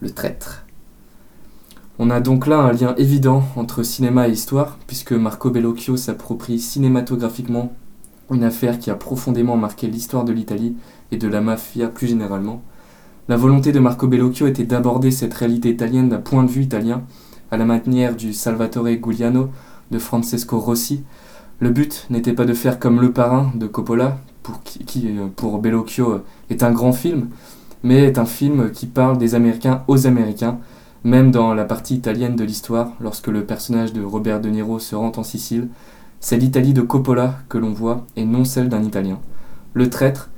le 0.00 0.10
traître. 0.10 0.64
On 1.98 2.10
a 2.10 2.20
donc 2.20 2.46
là 2.46 2.58
un 2.58 2.72
lien 2.72 2.94
évident 2.96 3.44
entre 3.56 3.82
cinéma 3.82 4.28
et 4.28 4.32
histoire, 4.32 4.78
puisque 4.86 5.12
Marco 5.12 5.50
Bellocchio 5.50 5.96
s'approprie 5.96 6.58
cinématographiquement 6.58 7.72
une 8.30 8.44
affaire 8.44 8.78
qui 8.78 8.90
a 8.90 8.94
profondément 8.94 9.56
marqué 9.56 9.86
l'histoire 9.86 10.24
de 10.24 10.32
l'Italie 10.32 10.76
et 11.10 11.16
de 11.16 11.28
la 11.28 11.40
mafia 11.40 11.88
plus 11.88 12.06
généralement. 12.06 12.62
La 13.28 13.36
volonté 13.36 13.72
de 13.72 13.78
Marco 13.78 14.06
Bellocchio 14.08 14.46
était 14.46 14.64
d'aborder 14.64 15.10
cette 15.10 15.34
réalité 15.34 15.70
italienne 15.70 16.08
d'un 16.08 16.18
point 16.18 16.42
de 16.42 16.50
vue 16.50 16.62
italien, 16.62 17.02
à 17.50 17.56
la 17.56 17.64
manière 17.64 18.16
du 18.16 18.32
Salvatore 18.32 18.88
Giuliano, 19.02 19.50
de 19.90 19.98
Francesco 19.98 20.58
Rossi. 20.58 21.04
Le 21.60 21.70
but 21.70 22.06
n'était 22.10 22.32
pas 22.32 22.44
de 22.44 22.54
faire 22.54 22.78
comme 22.78 23.00
Le 23.00 23.12
Parrain 23.12 23.52
de 23.54 23.66
Coppola, 23.66 24.18
pour 24.42 24.62
qui, 24.62 24.80
qui, 24.84 25.06
euh, 25.06 25.28
pour 25.36 25.58
Bellocchio 25.58 26.22
est 26.50 26.62
un 26.62 26.72
grand 26.72 26.92
film, 26.92 27.28
mais 27.84 28.04
est 28.04 28.18
un 28.18 28.24
film 28.24 28.70
qui 28.70 28.86
parle 28.86 29.18
des 29.18 29.34
Américains 29.34 29.84
aux 29.86 30.06
Américains, 30.06 30.58
même 31.04 31.30
dans 31.30 31.54
la 31.54 31.64
partie 31.64 31.94
italienne 31.94 32.36
de 32.36 32.44
l'histoire, 32.44 32.92
lorsque 33.00 33.28
le 33.28 33.44
personnage 33.44 33.92
de 33.92 34.02
Robert 34.02 34.40
De 34.40 34.48
Niro 34.48 34.78
se 34.78 34.94
rend 34.94 35.12
en 35.16 35.22
Sicile, 35.22 35.68
C'est 36.24 36.36
l'Italie 36.36 36.72
de 36.72 36.82
Coppola 36.82 37.40
que 37.48 37.58
l'on 37.58 37.72
voit 37.72 38.06
et 38.14 38.24
non 38.24 38.44
celle 38.44 38.68
d'un 38.68 38.84
Italien. 38.84 39.18
Le 39.74 39.90
traître, 39.90 40.30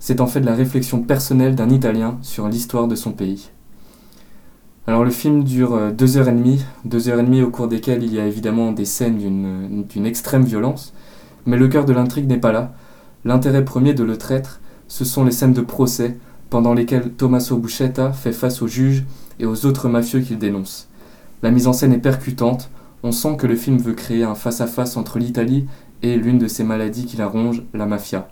c'est 0.00 0.20
en 0.20 0.26
fait 0.26 0.40
la 0.40 0.52
réflexion 0.52 1.00
personnelle 1.00 1.54
d'un 1.54 1.70
Italien 1.70 2.18
sur 2.22 2.48
l'histoire 2.48 2.88
de 2.88 2.96
son 2.96 3.12
pays. 3.12 3.50
Alors 4.88 5.04
le 5.04 5.12
film 5.12 5.44
dure 5.44 5.74
euh, 5.74 5.90
deux 5.92 6.16
heures 6.16 6.28
et 6.28 6.32
demie, 6.32 6.64
deux 6.84 7.08
heures 7.08 7.20
et 7.20 7.22
demie 7.22 7.42
au 7.42 7.50
cours 7.50 7.68
desquelles 7.68 8.02
il 8.02 8.12
y 8.12 8.18
a 8.18 8.26
évidemment 8.26 8.72
des 8.72 8.84
scènes 8.84 9.16
d'une 9.16 9.84
d'une 9.84 10.06
extrême 10.06 10.44
violence, 10.44 10.92
mais 11.46 11.56
le 11.56 11.68
cœur 11.68 11.84
de 11.84 11.92
l'intrigue 11.92 12.26
n'est 12.26 12.38
pas 12.38 12.52
là. 12.52 12.74
L'intérêt 13.24 13.64
premier 13.64 13.94
de 13.94 14.02
Le 14.02 14.18
Traître, 14.18 14.60
ce 14.88 15.04
sont 15.04 15.24
les 15.24 15.30
scènes 15.30 15.52
de 15.52 15.60
procès 15.60 16.18
pendant 16.50 16.74
lesquelles 16.74 17.12
Tommaso 17.12 17.58
Buscetta 17.58 18.10
fait 18.10 18.32
face 18.32 18.60
aux 18.60 18.66
juges 18.66 19.04
et 19.38 19.46
aux 19.46 19.66
autres 19.66 19.88
mafieux 19.88 20.20
qu'il 20.20 20.38
dénonce. 20.38 20.88
La 21.44 21.52
mise 21.52 21.68
en 21.68 21.72
scène 21.72 21.92
est 21.92 21.98
percutante, 21.98 22.70
on 23.02 23.12
sent 23.12 23.36
que 23.36 23.46
le 23.46 23.56
film 23.56 23.78
veut 23.78 23.94
créer 23.94 24.24
un 24.24 24.34
face-à-face 24.34 24.96
entre 24.96 25.18
l'Italie 25.18 25.66
et 26.02 26.16
l'une 26.16 26.38
de 26.38 26.48
ces 26.48 26.64
maladies 26.64 27.06
qui 27.06 27.16
la 27.16 27.26
ronge, 27.26 27.62
la 27.74 27.86
mafia. 27.86 28.28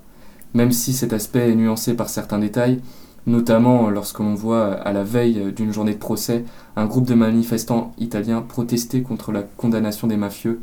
Même 0.55 0.73
si 0.73 0.93
cet 0.93 1.13
aspect 1.13 1.51
est 1.51 1.55
nuancé 1.55 1.95
par 1.95 2.09
certains 2.09 2.39
détails, 2.39 2.81
notamment 3.27 3.91
lorsque 3.91 4.21
l'on 4.21 4.35
voit 4.35 4.73
à 4.73 4.93
la 4.93 5.03
veille 5.03 5.53
d'une 5.53 5.73
journée 5.73 5.95
de 5.95 5.99
procès 5.99 6.45
un 6.77 6.87
groupe 6.87 7.07
de 7.07 7.15
manifestants 7.15 7.93
italiens 7.99 8.43
protester 8.43 9.03
contre 9.03 9.33
la 9.33 9.43
condamnation 9.43 10.07
des 10.07 10.17
mafieux, 10.17 10.61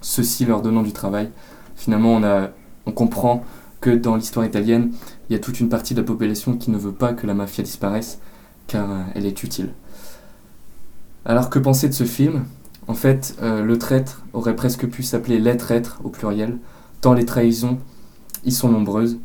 ceux-ci 0.00 0.44
leur 0.44 0.62
donnant 0.62 0.82
du 0.82 0.92
travail. 0.92 1.30
Finalement, 1.76 2.14
on, 2.14 2.48
on 2.86 2.92
comprend 2.92 3.44
que 3.80 3.90
dans 3.90 4.16
l'histoire 4.16 4.46
italienne, 4.46 4.92
il 5.28 5.32
y 5.32 5.36
a 5.36 5.38
toute 5.40 5.60
une 5.60 5.68
partie 5.68 5.94
de 5.94 6.00
la 6.00 6.06
population 6.06 6.56
qui 6.56 6.70
ne 6.70 6.78
veut 6.78 6.92
pas 6.92 7.12
que 7.12 7.26
la 7.26 7.34
mafia 7.34 7.62
disparaisse, 7.62 8.18
car 8.66 8.90
euh, 8.90 9.02
elle 9.14 9.26
est 9.26 9.42
utile. 9.42 9.70
Alors 11.24 11.50
que 11.50 11.58
penser 11.58 11.88
de 11.88 11.94
ce 11.94 12.04
film? 12.04 12.44
En 12.88 12.94
fait, 12.94 13.36
euh, 13.42 13.62
le 13.62 13.76
traître 13.76 14.24
aurait 14.32 14.56
presque 14.56 14.86
pu 14.88 15.02
s'appeler 15.02 15.38
les 15.38 15.56
traîtres 15.58 16.00
au 16.04 16.08
pluriel, 16.08 16.56
tant 17.02 17.12
les 17.12 17.26
trahisons 17.26 17.78
y 18.44 18.50
sont 18.50 18.70
nombreuses. 18.70 19.18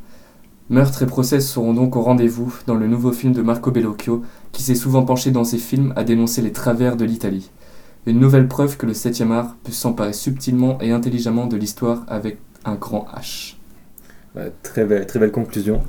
Meurtre 0.69 1.03
et 1.03 1.05
procès 1.05 1.39
seront 1.39 1.73
donc 1.73 1.95
au 1.95 2.01
rendez-vous 2.01 2.53
dans 2.67 2.75
le 2.75 2.87
nouveau 2.87 3.13
film 3.13 3.31
de 3.31 3.41
Marco 3.41 3.71
Bellocchio, 3.71 4.23
qui 4.51 4.63
s'est 4.63 4.75
souvent 4.75 5.03
penché 5.03 5.31
dans 5.31 5.45
ses 5.45 5.57
films 5.57 5.93
à 5.95 6.03
dénoncer 6.03 6.41
les 6.41 6.51
travers 6.51 6.97
de 6.97 7.05
l'Italie. 7.05 7.51
Une 8.05 8.19
nouvelle 8.19 8.49
preuve 8.49 8.75
que 8.75 8.85
le 8.85 8.91
7e 8.91 9.31
art 9.31 9.55
peut 9.63 9.71
s'emparer 9.71 10.13
subtilement 10.13 10.77
et 10.81 10.91
intelligemment 10.91 11.47
de 11.47 11.55
l'histoire 11.55 12.03
avec 12.07 12.37
un 12.65 12.75
grand 12.75 13.07
H. 13.15 13.55
Ouais, 14.35 14.51
très, 14.61 14.83
belle, 14.83 15.31
conclusion. 15.31 15.81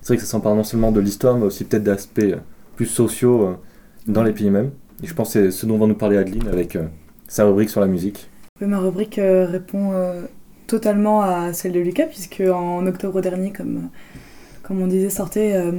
C'est 0.00 0.08
vrai 0.08 0.16
que 0.16 0.22
ça 0.22 0.28
s'empare 0.28 0.54
non 0.54 0.64
seulement 0.64 0.92
de 0.92 1.00
l'histoire, 1.00 1.36
mais 1.36 1.44
aussi 1.44 1.64
peut-être 1.64 1.84
d'aspects 1.84 2.20
euh, 2.20 2.36
plus 2.76 2.86
sociaux 2.86 3.42
euh, 3.42 3.54
dans 4.06 4.22
les 4.22 4.32
pays 4.32 4.50
mêmes. 4.50 4.70
Et 5.02 5.06
je 5.06 5.14
pense 5.14 5.34
que 5.34 5.50
c'est 5.50 5.50
ce 5.50 5.66
dont 5.66 5.76
va 5.76 5.86
nous 5.86 5.94
parler 5.94 6.16
Adeline 6.16 6.48
avec 6.48 6.76
sa 7.28 7.44
rubrique 7.44 7.70
sur 7.70 7.80
la 7.80 7.86
musique. 7.86 8.28
Ma 8.60 8.78
rubrique 8.78 9.18
euh, 9.18 9.46
répond 9.46 9.92
euh, 9.92 10.22
totalement 10.66 11.22
à 11.22 11.52
celle 11.52 11.72
de 11.72 11.80
Lucas, 11.80 12.06
puisque 12.06 12.40
en 12.40 12.84
octobre 12.86 13.20
dernier, 13.20 13.52
comme, 13.52 13.90
on 14.70 14.86
disait, 14.88 15.10
sortait 15.10 15.54
euh, 15.54 15.72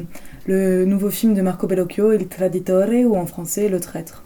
le 0.46 0.86
nouveau 0.86 1.10
film 1.10 1.34
de 1.34 1.41
Marco 1.41 1.68
Bellocchio, 1.68 2.13
Il 2.13 2.27
Traditore, 2.27 3.06
ou 3.06 3.18
en 3.18 3.25
français 3.25 3.68
Le 3.68 3.79
Traître. 3.82 4.24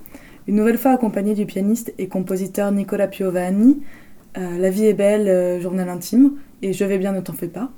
Une 0.48 0.56
nouvelle 0.56 0.78
fois 0.78 0.92
accompagné 0.92 1.34
du 1.34 1.46
pianiste 1.46 1.94
et 1.98 2.08
compositeur 2.08 2.72
Nicola 2.72 3.08
Piovani, 3.08 3.82
La 4.36 4.70
vie 4.70 4.86
est 4.86 4.94
belle, 4.94 5.62
journal 5.62 5.88
intime, 5.88 6.34
et 6.62 6.74
Je 6.74 6.84
vais 6.84 6.98
bien, 6.98 7.14
ne 7.14 7.22
t'en 7.22 7.34
fais 7.34 7.48
pas. 7.48 7.70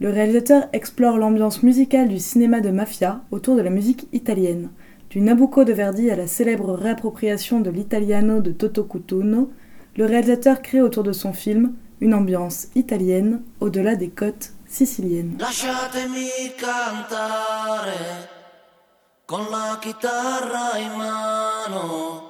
Le 0.00 0.08
réalisateur 0.08 0.64
explore 0.72 1.18
l'ambiance 1.18 1.62
musicale 1.62 2.08
du 2.08 2.18
cinéma 2.18 2.60
de 2.60 2.70
mafia 2.70 3.20
autour 3.30 3.56
de 3.56 3.60
la 3.60 3.70
musique 3.70 4.08
italienne. 4.14 4.70
Du 5.14 5.20
Nabucco 5.20 5.62
de 5.62 5.72
Verdi 5.72 6.10
à 6.10 6.16
la 6.16 6.26
célèbre 6.26 6.72
réappropriation 6.72 7.60
de 7.60 7.70
l'italiano 7.70 8.40
de 8.40 8.50
Toto 8.50 8.82
Cutugno, 8.82 9.48
le 9.94 10.06
réalisateur 10.06 10.60
crée 10.60 10.80
autour 10.80 11.04
de 11.04 11.12
son 11.12 11.32
film 11.32 11.74
une 12.00 12.14
ambiance 12.14 12.66
italienne 12.74 13.40
au-delà 13.60 13.94
des 13.94 14.10
côtes 14.10 14.50
siciliennes. 14.66 15.36
Lasciatemi 15.38 16.30
cantare 16.58 18.26
con 19.24 19.44
la 19.52 19.78
chitarra 19.80 20.78
in 20.78 20.98
mano. 20.98 22.22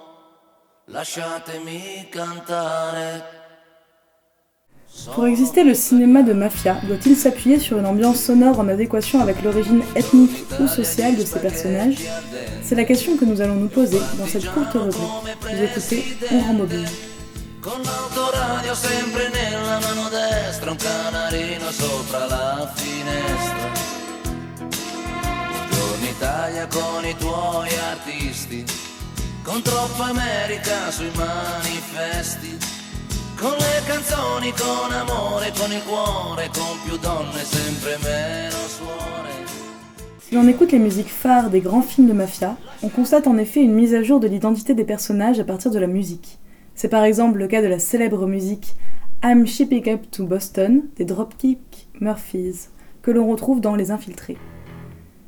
Lasciatemi 0.88 2.10
cantare. 2.12 3.43
Pour 5.12 5.26
exister, 5.26 5.64
le 5.64 5.74
cinéma 5.74 6.22
de 6.22 6.32
mafia 6.32 6.76
doit-il 6.86 7.16
s'appuyer 7.16 7.58
sur 7.58 7.78
une 7.78 7.86
ambiance 7.86 8.20
sonore 8.20 8.60
en 8.60 8.68
adéquation 8.68 9.20
avec 9.20 9.42
l'origine 9.42 9.82
ethnique 9.96 10.44
ou 10.60 10.66
sociale 10.66 11.16
de 11.16 11.24
ses 11.24 11.40
personnages? 11.40 11.98
C'est 12.62 12.74
la 12.74 12.84
question 12.84 13.16
que 13.16 13.24
nous 13.24 13.40
allons 13.40 13.56
nous 13.56 13.68
poser 13.68 14.00
dans 14.18 14.26
cette 14.26 14.50
courte 14.50 14.72
rubrique. 14.72 14.94
Vous 15.42 15.62
écoutez 15.62 16.04
On. 16.30 16.64
Si 40.20 40.34
l'on 40.34 40.48
écoute 40.48 40.72
les 40.72 40.78
musiques 40.78 41.10
phares 41.10 41.50
des 41.50 41.60
grands 41.60 41.82
films 41.82 42.08
de 42.08 42.14
mafia, 42.14 42.56
on 42.82 42.88
constate 42.88 43.26
en 43.26 43.36
effet 43.36 43.62
une 43.62 43.74
mise 43.74 43.94
à 43.94 44.02
jour 44.02 44.18
de 44.18 44.28
l'identité 44.28 44.72
des 44.72 44.84
personnages 44.84 45.40
à 45.40 45.44
partir 45.44 45.70
de 45.70 45.78
la 45.78 45.86
musique. 45.86 46.38
C'est 46.74 46.88
par 46.88 47.04
exemple 47.04 47.38
le 47.38 47.46
cas 47.46 47.60
de 47.60 47.66
la 47.66 47.78
célèbre 47.78 48.26
musique 48.26 48.74
I'm 49.22 49.46
Shipping 49.46 49.90
Up 49.90 50.10
to 50.10 50.24
Boston 50.24 50.84
des 50.96 51.04
Dropkick 51.04 51.88
Murphys, 52.00 52.68
que 53.02 53.10
l'on 53.10 53.30
retrouve 53.30 53.60
dans 53.60 53.76
Les 53.76 53.90
Infiltrés. 53.90 54.38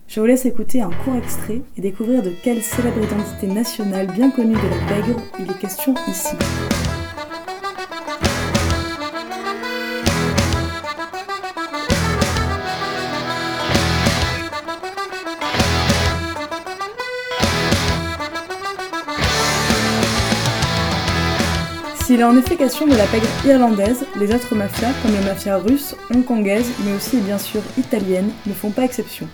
Je 0.09 0.21
vous 0.21 0.27
laisse 0.27 0.47
écouter 0.47 0.81
un 0.81 0.91
court 1.05 1.17
extrait 1.17 1.61
et 1.77 1.81
découvrir 1.83 2.23
de 2.23 2.33
quelle 2.43 2.63
célèbre 2.63 3.05
identité 3.05 3.47
nationale 3.47 4.07
bien 4.07 4.31
connue 4.31 4.55
de 4.55 4.59
la 4.59 4.95
pègre 4.95 5.21
il 5.39 5.51
est 5.51 5.59
question 5.59 5.95
ici. 6.09 6.37
S'il 22.17 22.23
est 22.23 22.25
en 22.25 22.39
effet 22.39 22.57
question 22.57 22.87
de 22.87 22.97
la 22.97 23.05
pègre 23.05 23.27
irlandaise, 23.45 24.07
les 24.19 24.35
autres 24.35 24.55
mafias, 24.55 24.95
comme 25.03 25.13
les 25.13 25.27
mafias 25.27 25.59
russes, 25.59 25.95
hongkongaises, 26.15 26.73
mais 26.83 26.95
aussi 26.97 27.19
et 27.19 27.21
bien 27.21 27.37
sûr 27.37 27.61
italiennes, 27.77 28.31
ne 28.47 28.55
font 28.55 28.71
pas 28.71 28.85
exception. 28.85 29.29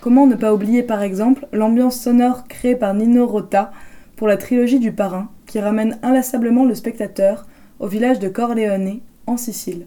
Comment 0.00 0.26
ne 0.26 0.34
pas 0.34 0.52
oublier 0.52 0.82
par 0.82 1.02
exemple 1.02 1.46
l'ambiance 1.52 2.00
sonore 2.00 2.48
créée 2.48 2.74
par 2.74 2.92
Nino 2.92 3.24
Rota 3.24 3.70
pour 4.16 4.26
la 4.26 4.36
trilogie 4.36 4.80
du 4.80 4.90
parrain, 4.90 5.28
qui 5.46 5.60
ramène 5.60 5.96
inlassablement 6.02 6.64
le 6.64 6.74
spectateur 6.74 7.46
au 7.78 7.86
village 7.86 8.18
de 8.18 8.28
Corleone, 8.28 8.98
en 9.28 9.36
Sicile. 9.36 9.86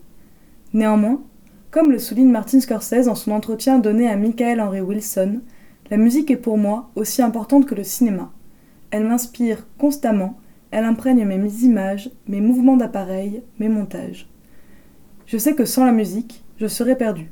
Néanmoins, 0.72 1.20
comme 1.70 1.92
le 1.92 2.00
souligne 2.00 2.32
Martin 2.32 2.62
Scorsese 2.62 3.08
dans 3.08 3.16
son 3.16 3.32
entretien 3.32 3.77
donné 3.77 4.08
à 4.08 4.16
Michael 4.16 4.62
Henry 4.62 4.80
Wilson, 4.80 5.42
la 5.92 5.98
musique 5.98 6.32
est 6.32 6.38
pour 6.38 6.58
moi 6.58 6.92
aussi 6.96 7.22
importante 7.22 7.66
que 7.66 7.75
le 7.75 7.84
cinéma. 7.84 8.32
Elle 8.92 9.04
m'inspire 9.04 9.68
constamment 9.77 10.38
elle 10.71 10.86
imprègne 10.86 11.25
mes 11.25 11.63
images, 11.63 12.09
mes 12.27 12.41
mouvements 12.41 12.77
d'appareil, 12.77 13.41
mes 13.59 13.69
montages. 13.69 14.27
Je 15.25 15.38
sais 15.38 15.55
que 15.55 15.65
sans 15.65 15.86
la 15.86 15.91
musique, 15.91 16.43
je 16.57 16.67
serais 16.67 16.97
perdu. 16.97 17.29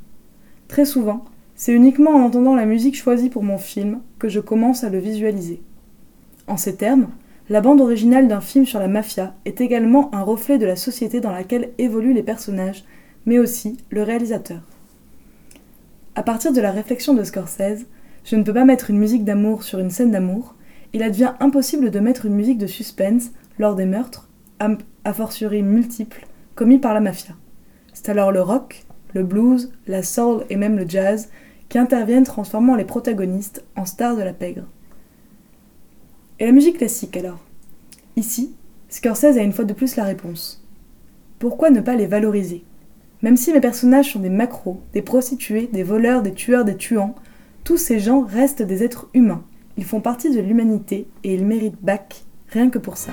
Très 0.68 0.86
souvent, 0.86 1.26
c'est 1.56 1.74
uniquement 1.74 2.12
en 2.12 2.24
entendant 2.24 2.56
la 2.56 2.66
musique 2.66 2.96
choisie 2.96 3.30
pour 3.30 3.44
mon 3.44 3.58
film 3.58 4.00
que 4.20 4.28
je 4.30 4.40
commence 4.40 4.84
à 4.84 4.90
le 4.90 5.00
visualiser. 5.00 5.62
En 6.48 6.58
ces 6.58 6.76
termes, 6.76 7.08
la 7.50 7.62
bande 7.62 7.82
originale 7.82 8.28
d'un 8.28 8.42
film 8.42 8.66
sur 8.66 8.80
la 8.80 8.88
mafia 8.88 9.36
est 9.46 9.62
également 9.62 10.14
un 10.14 10.24
reflet 10.24 10.58
de 10.58 10.66
la 10.66 10.76
société 10.76 11.22
dans 11.22 11.32
laquelle 11.32 11.72
évoluent 11.78 12.14
les 12.14 12.24
personnages, 12.24 12.84
mais 13.26 13.40
aussi 13.40 13.78
le 13.90 14.04
réalisateur. 14.04 14.62
À 16.16 16.24
partir 16.24 16.54
de 16.54 16.62
la 16.62 16.72
réflexion 16.72 17.14
de 17.14 17.24
Scorsese, 17.24 17.86
je 18.24 18.36
ne 18.36 18.44
peux 18.44 18.54
pas 18.54 18.66
mettre 18.66 18.90
une 18.90 18.98
musique 18.98 19.24
d'amour 19.24 19.64
sur 19.64 19.80
une 19.80 19.92
scène 19.92 20.12
d'amour, 20.12 20.55
il 20.96 21.04
advient 21.04 21.34
impossible 21.42 21.92
de 21.92 22.00
mettre 22.00 22.26
une 22.26 22.36
musique 22.36 22.58
de 22.58 22.68
suspense 22.68 23.32
lors 23.60 23.76
des 23.76 23.86
meurtres, 23.86 24.30
a 24.60 25.14
fortiori 25.14 25.62
multiples, 25.62 26.26
commis 26.56 26.80
par 26.80 26.94
la 26.94 27.02
mafia. 27.02 27.34
C'est 27.92 28.08
alors 28.08 28.32
le 28.32 28.42
rock, 28.42 28.86
le 29.14 29.24
blues, 29.24 29.74
la 29.88 30.04
soul 30.04 30.46
et 30.50 30.56
même 30.56 30.78
le 30.78 30.88
jazz 30.88 31.28
qui 31.68 31.80
interviennent 31.80 32.24
transformant 32.24 32.76
les 32.76 32.86
protagonistes 32.86 33.66
en 33.76 33.86
stars 33.86 34.16
de 34.16 34.22
la 34.22 34.32
pègre. 34.32 34.64
Et 36.40 36.46
la 36.46 36.54
musique 36.54 36.78
classique 36.78 37.18
alors? 37.18 37.44
Ici, 38.16 38.56
Scorsese 38.88 39.38
a 39.38 39.44
une 39.44 39.52
fois 39.52 39.66
de 39.66 39.74
plus 39.74 39.98
la 39.98 40.06
réponse. 40.06 40.66
Pourquoi 41.40 41.72
ne 41.72 41.82
pas 41.82 41.96
les 41.96 42.08
valoriser? 42.08 42.64
Même 43.22 43.36
si 43.36 43.52
mes 43.52 43.60
personnages 43.60 44.14
sont 44.14 44.20
des 44.20 44.30
macros, 44.30 44.80
des 44.94 45.02
prostituées, 45.02 45.70
des 45.74 45.84
voleurs, 45.84 46.22
des 46.22 46.34
tueurs, 46.34 46.64
des 46.64 46.78
tuants, 46.78 47.16
tous 47.66 47.76
ces 47.76 48.00
gens 48.00 48.22
restent 48.22 48.62
des 48.62 48.82
êtres 48.82 49.10
humains 49.14 49.44
ils 49.78 49.86
font 49.86 50.00
partie 50.00 50.34
de 50.34 50.40
l'humanité 50.40 51.08
et 51.24 51.34
ils 51.34 51.46
méritent 51.46 51.82
bac, 51.82 52.24
rien 52.50 52.70
que 52.70 52.80
pour 52.80 52.98
ça. 52.98 53.12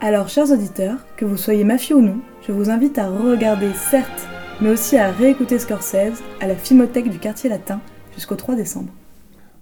Alors, 0.00 0.28
chers 0.28 0.50
auditeurs, 0.50 0.98
que 1.16 1.24
vous 1.24 1.38
soyez 1.38 1.64
mafieux 1.64 1.96
ou 1.96 2.02
non, 2.02 2.18
je 2.46 2.52
vous 2.52 2.68
invite 2.68 2.98
à 2.98 3.08
regarder, 3.08 3.72
certes, 3.72 4.28
mais 4.60 4.70
aussi 4.70 4.96
à 4.96 5.10
réécouter 5.10 5.58
Scorsese 5.58 6.22
à 6.40 6.46
la 6.46 6.54
Filmothèque 6.54 7.10
du 7.10 7.18
quartier 7.18 7.50
latin 7.50 7.80
jusqu'au 8.14 8.36
3 8.36 8.54
décembre. 8.56 8.92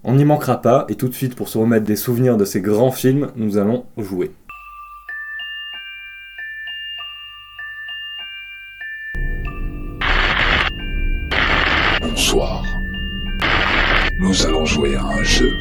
On 0.03 0.15
n'y 0.15 0.25
manquera 0.25 0.61
pas, 0.61 0.85
et 0.89 0.95
tout 0.95 1.07
de 1.07 1.13
suite, 1.13 1.35
pour 1.35 1.47
se 1.47 1.57
remettre 1.57 1.85
des 1.85 1.95
souvenirs 1.95 2.35
de 2.35 2.45
ces 2.45 2.61
grands 2.61 2.91
films, 2.91 3.31
nous 3.35 3.57
allons 3.57 3.85
jouer. 3.97 4.31
Bonsoir. 12.01 12.65
Nous 14.19 14.45
allons 14.45 14.65
jouer 14.65 14.95
à 14.95 15.05
un 15.05 15.23
jeu. 15.23 15.57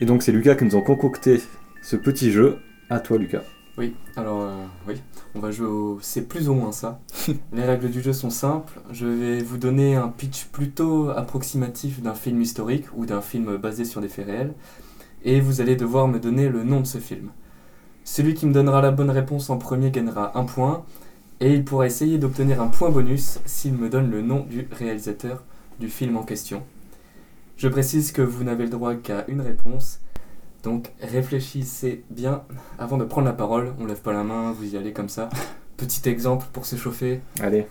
Et 0.00 0.04
donc 0.04 0.22
c'est 0.22 0.32
Lucas 0.32 0.54
qui 0.54 0.64
nous 0.64 0.76
a 0.76 0.82
concocté 0.82 1.40
ce 1.82 1.96
petit 1.96 2.30
jeu. 2.30 2.58
À 2.90 3.00
toi 3.00 3.18
Lucas. 3.18 3.42
Oui, 3.76 3.94
alors 4.16 4.42
euh, 4.42 4.64
oui, 4.86 4.94
on 5.38 5.40
va 5.40 5.52
jouer 5.52 5.68
au... 5.68 5.98
C'est 6.02 6.22
plus 6.22 6.48
ou 6.48 6.54
moins 6.54 6.72
ça. 6.72 7.00
Les 7.52 7.64
règles 7.64 7.90
du 7.90 8.02
jeu 8.02 8.12
sont 8.12 8.30
simples. 8.30 8.80
Je 8.90 9.06
vais 9.06 9.38
vous 9.38 9.56
donner 9.56 9.94
un 9.94 10.08
pitch 10.08 10.46
plutôt 10.46 11.10
approximatif 11.10 12.02
d'un 12.02 12.14
film 12.14 12.42
historique 12.42 12.86
ou 12.96 13.06
d'un 13.06 13.20
film 13.20 13.56
basé 13.56 13.84
sur 13.84 14.00
des 14.00 14.08
faits 14.08 14.26
réels. 14.26 14.54
Et 15.24 15.40
vous 15.40 15.60
allez 15.60 15.76
devoir 15.76 16.08
me 16.08 16.18
donner 16.18 16.48
le 16.48 16.64
nom 16.64 16.80
de 16.80 16.86
ce 16.86 16.98
film. 16.98 17.30
Celui 18.02 18.34
qui 18.34 18.46
me 18.46 18.52
donnera 18.52 18.82
la 18.82 18.90
bonne 18.90 19.10
réponse 19.10 19.48
en 19.48 19.58
premier 19.58 19.92
gagnera 19.92 20.36
un 20.36 20.44
point. 20.44 20.84
Et 21.38 21.54
il 21.54 21.64
pourra 21.64 21.86
essayer 21.86 22.18
d'obtenir 22.18 22.60
un 22.60 22.66
point 22.66 22.90
bonus 22.90 23.38
s'il 23.46 23.74
me 23.74 23.88
donne 23.88 24.10
le 24.10 24.22
nom 24.22 24.44
du 24.50 24.66
réalisateur 24.72 25.44
du 25.78 25.88
film 25.88 26.16
en 26.16 26.24
question. 26.24 26.64
Je 27.56 27.68
précise 27.68 28.10
que 28.10 28.22
vous 28.22 28.42
n'avez 28.42 28.64
le 28.64 28.70
droit 28.70 28.96
qu'à 28.96 29.24
une 29.28 29.40
réponse. 29.40 30.00
Donc 30.62 30.92
réfléchissez 31.00 32.04
bien 32.10 32.42
avant 32.78 32.96
de 32.98 33.04
prendre 33.04 33.26
la 33.26 33.32
parole. 33.32 33.72
On 33.78 33.86
lève 33.86 34.00
pas 34.00 34.12
la 34.12 34.24
main, 34.24 34.52
vous 34.52 34.74
y 34.74 34.76
allez 34.76 34.92
comme 34.92 35.08
ça. 35.08 35.28
Petit 35.76 36.08
exemple 36.08 36.46
pour 36.52 36.66
s'échauffer. 36.66 37.20
Allez. 37.40 37.66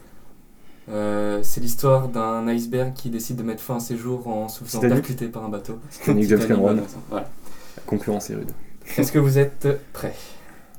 Euh, 0.89 1.41
c'est 1.43 1.59
l'histoire 1.59 2.07
d'un 2.07 2.47
iceberg 2.47 2.93
qui 2.93 3.09
décide 3.09 3.35
de 3.35 3.43
mettre 3.43 3.61
fin 3.61 3.75
à 3.75 3.79
ses 3.79 3.97
jours 3.97 4.27
en 4.27 4.47
se 4.47 4.63
faisant 4.63 4.79
Titanic 4.79 5.03
percuter 5.03 5.27
par 5.27 5.43
un 5.43 5.49
bateau. 5.49 5.79
Titanic 5.89 6.29
James 6.29 6.47
Cameron. 6.47 6.77
Voilà. 7.09 7.27
La 7.75 7.83
concurrence 7.85 8.29
est 8.29 8.35
rude. 8.35 8.51
Est-ce 8.97 9.11
que 9.11 9.19
vous 9.19 9.37
êtes 9.37 9.67
prêts? 9.91 10.15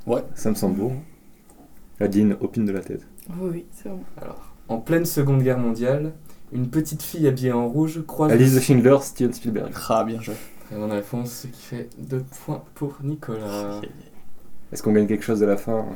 Ouais. 0.07 0.25
Ça 0.35 0.49
me 0.49 0.55
semble 0.55 0.77
beau. 0.77 0.93
Adine, 2.01 2.37
opine 2.41 2.65
de 2.65 2.73
la 2.73 2.81
tête. 2.81 3.07
Oui, 3.29 3.51
oui, 3.53 3.67
c'est 3.73 3.91
bon. 3.91 4.01
Alors, 4.23 4.55
en 4.69 4.79
pleine 4.79 5.05
Seconde 5.05 5.43
Guerre 5.43 5.59
mondiale, 5.59 6.15
une 6.53 6.69
petite 6.69 7.03
fille 7.03 7.27
habillée 7.27 7.53
en 7.53 7.69
rouge 7.69 8.03
croise. 8.07 8.33
Alice 8.33 8.55
de 8.55 8.61
Schindler, 8.61 8.97
Steven 9.03 9.35
Spielberg. 9.35 9.73
Ah, 9.91 10.05
bien 10.05 10.23
joué. 10.23 10.35
Très 10.69 10.77
bonne 10.77 10.93
réponse, 10.93 11.31
ce 11.33 11.47
qui 11.47 11.63
fait 11.63 11.89
deux 11.99 12.23
points 12.45 12.63
pour 12.75 12.99
Nicolas. 13.03 13.81
Est-ce 14.73 14.83
qu'on 14.83 14.93
gagne 14.93 15.07
quelque 15.07 15.25
chose 15.25 15.41
de 15.41 15.47
la 15.47 15.57
fin? 15.57 15.87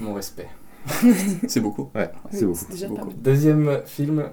Mon 0.00 0.14
respect. 0.14 0.48
C'est 1.48 1.60
beaucoup. 1.60 1.90
Ouais, 1.94 2.10
c'est 2.30 2.44
Oui, 2.44 2.52
beaucoup. 2.52 2.72
déjà. 2.72 2.88
Deuxième 3.16 3.82
film. 3.86 4.24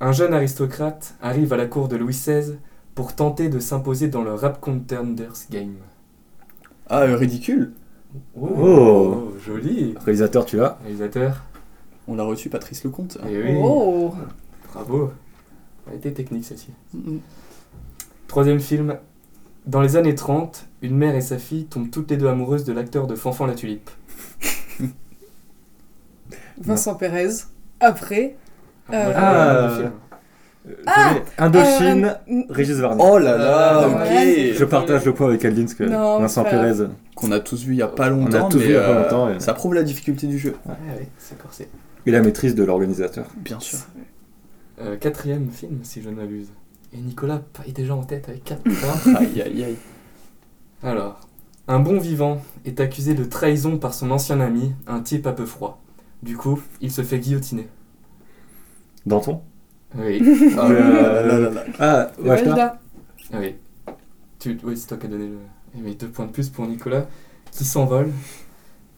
Un 0.00 0.12
jeune 0.12 0.32
aristocrate 0.32 1.14
arrive 1.20 1.52
à 1.52 1.56
la 1.56 1.66
cour 1.66 1.88
de 1.88 1.96
Louis 1.96 2.12
XVI 2.14 2.56
pour 2.94 3.14
tenter 3.14 3.48
de 3.48 3.58
s'imposer 3.58 4.08
dans 4.08 4.22
le 4.22 4.34
Rap 4.34 4.60
Contenders 4.60 5.32
Game. 5.50 5.76
Ah, 6.88 7.02
euh, 7.02 7.16
ridicule. 7.16 7.72
Oh. 8.38 9.32
Joli 9.46 9.94
Réalisateur, 10.04 10.44
tu 10.44 10.56
l'as? 10.56 10.78
Réalisateur. 10.82 11.42
On 12.08 12.18
a 12.18 12.22
reçu 12.22 12.48
Patrice 12.48 12.82
Lecomte. 12.84 13.18
Eh 13.28 13.42
oui. 13.42 13.58
Oh 13.62 14.12
Bravo. 14.72 15.12
Elle 15.88 15.96
était 15.98 16.12
technique 16.12 16.44
celle-ci. 16.44 16.70
Mhm. 16.94 17.20
Troisième 18.30 18.60
film. 18.60 18.96
Dans 19.66 19.80
les 19.80 19.96
années 19.96 20.14
30, 20.14 20.66
une 20.82 20.96
mère 20.96 21.16
et 21.16 21.20
sa 21.20 21.36
fille 21.36 21.64
tombent 21.66 21.90
toutes 21.90 22.08
les 22.12 22.16
deux 22.16 22.28
amoureuses 22.28 22.62
de 22.62 22.72
l'acteur 22.72 23.08
de 23.08 23.16
Fanfan 23.16 23.46
la 23.46 23.54
Tulipe. 23.54 23.90
Vincent 26.60 26.94
Pérez. 26.94 27.28
Après. 27.80 28.36
Euh, 28.92 29.12
Ah. 29.16 29.68
Euh, 29.80 29.88
j'avais 30.86 31.22
Indochine, 31.38 32.16
euh, 32.30 32.42
Régis 32.50 32.76
Varney. 32.76 33.02
Oh 33.04 33.18
là 33.18 33.36
là, 33.36 33.80
Ah, 33.82 33.88
ok. 33.88 34.54
Je 34.54 34.64
partage 34.64 35.04
le 35.06 35.12
point 35.14 35.26
avec 35.26 35.42
parce 35.42 35.74
que 35.74 35.82
Non, 35.82 36.20
Vincent 36.20 36.44
Pérez. 36.44 36.86
Qu'on 37.16 37.32
a 37.32 37.40
tous 37.40 37.64
vu 37.64 37.72
il 37.72 37.78
y 37.78 37.82
a 37.82 37.88
pas 37.88 38.04
On 38.04 38.06
a 38.06 38.10
longtemps, 38.10 38.48
tous 38.48 38.58
mais 38.58 38.64
vu 38.66 38.70
il 38.70 38.74
y 38.74 38.76
a 38.76 38.80
pas 38.82 38.88
euh, 38.90 39.02
longtemps, 39.02 39.28
et- 39.30 39.40
ça 39.40 39.54
prouve 39.54 39.74
la 39.74 39.82
difficulté 39.82 40.28
du 40.28 40.38
jeu. 40.38 40.54
Ouais, 40.66 40.74
ouais, 40.98 41.08
c'est 41.18 41.36
corsé. 41.36 41.68
Et 42.06 42.12
la 42.12 42.20
maîtrise 42.22 42.54
de 42.54 42.62
l'organisateur. 42.62 43.26
Bien 43.38 43.58
sûr. 43.58 43.78
Euh, 44.80 44.96
quatrième 44.96 45.50
film, 45.50 45.80
si 45.82 46.00
je 46.02 46.10
ne 46.10 46.14
m'abuse. 46.14 46.48
Et 46.92 46.98
Nicolas 46.98 47.42
est 47.66 47.72
déjà 47.72 47.94
en 47.94 48.02
tête 48.02 48.28
avec 48.28 48.44
4 48.44 48.62
points. 48.64 49.14
Aïe 49.16 49.42
aïe 49.42 49.64
aïe. 49.64 49.76
Alors, 50.82 51.20
un 51.68 51.78
bon 51.78 51.98
vivant 52.00 52.42
est 52.64 52.80
accusé 52.80 53.14
de 53.14 53.24
trahison 53.24 53.78
par 53.78 53.94
son 53.94 54.10
ancien 54.10 54.40
ami, 54.40 54.72
un 54.86 55.00
type 55.00 55.26
un 55.26 55.32
peu 55.32 55.46
froid. 55.46 55.80
Du 56.22 56.36
coup, 56.36 56.60
il 56.80 56.90
se 56.90 57.02
fait 57.02 57.18
guillotiner. 57.18 57.68
Danton 59.06 59.40
Oui. 59.96 60.20
Ah 60.58 60.68
là 60.68 60.90
là 60.90 61.22
là 61.22 61.38
là 61.38 61.50
là. 61.50 61.64
Ah, 61.78 62.10
Wajda. 62.22 62.80
Ah 63.32 63.36
oui. 63.38 63.54
Tu, 64.38 64.58
oui, 64.64 64.76
c'est 64.76 64.88
toi 64.88 64.96
qui 64.96 65.06
as 65.06 65.10
donné 65.10 65.28
le. 65.28 65.38
Oui, 65.82 65.94
deux 65.94 66.08
points 66.08 66.26
de 66.26 66.32
plus 66.32 66.48
pour 66.48 66.66
Nicolas, 66.66 67.06
qui 67.52 67.64
s'envole. 67.64 68.10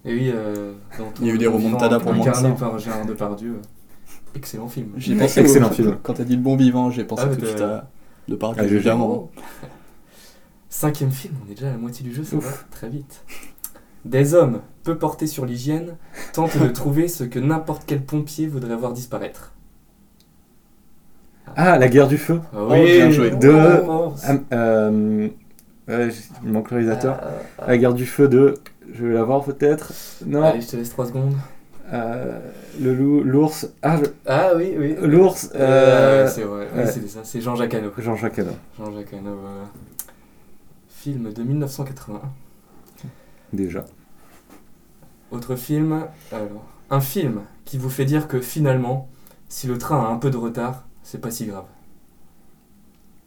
Et 0.05 0.14
oui, 0.14 0.31
euh, 0.35 0.72
dans 0.98 1.12
Il 1.20 1.26
y 1.26 1.31
a 1.31 1.35
eu 1.35 1.38
des 1.38 1.46
remontadas 1.46 2.00
pour 2.00 2.14
moi. 2.14 2.26
Incarné 2.26 2.55
par 2.59 2.78
Gérard 2.78 3.05
Depardieu. 3.05 3.61
Excellent 4.35 4.68
film. 4.68 4.92
J'ai 4.97 5.14
pensé 5.16 5.40
Excellent 5.40 5.68
au- 5.68 5.73
film. 5.73 5.97
Quand 6.03 6.14
t'as 6.14 6.25
dit 6.25 6.37
le 6.37 6.42
bon 6.42 6.57
vivant, 6.57 6.90
j'ai 6.90 7.05
pensé 7.05 7.25
Ah, 7.27 7.35
tout 7.35 7.40
de 7.40 7.47
suite 7.47 7.61
à 7.61 7.88
de 8.29 8.35
parler 8.37 8.59
Ah, 8.61 8.66
j'ai- 8.68 8.77
évidemment. 8.77 9.31
Cinquième 10.68 11.11
film, 11.11 11.35
on 11.47 11.51
est 11.51 11.55
déjà 11.55 11.68
à 11.68 11.73
la 11.73 11.77
moitié 11.77 12.03
du 12.05 12.14
jeu, 12.14 12.25
ça 12.25 12.37
va 12.37 12.49
très 12.71 12.88
vite. 12.88 13.25
Des 14.07 14.35
hommes, 14.35 14.61
peu 14.85 14.97
portés 14.97 15.27
sur 15.27 15.45
l'hygiène, 15.45 15.97
tentent 16.33 16.57
de 16.57 16.68
trouver 16.68 17.09
ce 17.09 17.25
que 17.25 17.38
n'importe 17.38 17.83
quel 17.87 18.03
pompier 18.03 18.47
voudrait 18.47 18.75
voir 18.75 18.92
disparaître. 18.92 19.53
Ah, 21.57 21.79
la 21.79 21.88
guerre 21.88 22.09
du 22.09 22.16
feu. 22.16 22.40
Ah 22.55 22.57
Oh, 22.68 22.73
bien 22.73 23.11
joué. 23.11 23.31
De- 23.31 23.83
Oh, 23.87 24.14
Ah, 24.25 24.33
euh, 24.55 25.29
le 25.87 26.59
réalisateur. 26.68 27.21
Ah, 27.59 27.66
La 27.66 27.77
guerre 27.77 27.95
du 27.95 28.07
feu 28.07 28.29
de. 28.29 28.55
Je 28.95 29.07
vais 29.07 29.14
l'avoir 29.14 29.45
peut-être. 29.45 29.92
Non. 30.27 30.42
Allez, 30.42 30.61
je 30.62 30.68
te 30.68 30.77
laisse 30.77 30.90
3 30.90 31.07
secondes. 31.07 31.35
Euh, 31.92 32.40
le 32.81 32.94
loup, 32.94 33.22
l'ours. 33.22 33.68
Ah, 33.83 33.98
le- 33.98 34.14
Ah 34.26 34.52
oui, 34.57 34.74
oui. 34.78 34.96
l'ours. 35.02 35.50
Euh, 35.55 35.59
Euh, 35.59 36.24
ouais, 36.24 36.31
c'est 36.31 36.42
vrai, 36.42 36.68
ouais. 36.74 36.87
c'est 36.87 37.07
ça, 37.09 37.20
c'est 37.24 37.40
Jean-Jacques 37.40 37.74
Hano. 37.74 37.90
Jean-Jacques 37.98 38.38
Hano. 38.38 38.52
Jean-Jacques 38.78 39.12
Hano, 39.12 39.37
voilà. 39.40 39.64
Film 40.88 41.33
de 41.33 41.42
1981. 41.42 42.20
Déjà. 43.52 43.85
Autre 45.31 45.57
film, 45.57 46.07
alors, 46.31 46.64
un 46.90 47.00
film 47.00 47.40
qui 47.66 47.76
vous 47.78 47.90
fait 47.90 48.05
dire 48.07 48.26
que 48.28 48.40
finalement, 48.40 49.09
si 49.48 49.66
le 49.66 49.76
train 49.76 50.02
a 50.02 50.09
un 50.09 50.16
peu 50.16 50.31
de 50.31 50.37
retard, 50.38 50.87
c'est 51.02 51.20
pas 51.20 51.31
si 51.31 51.46
grave. 51.46 51.64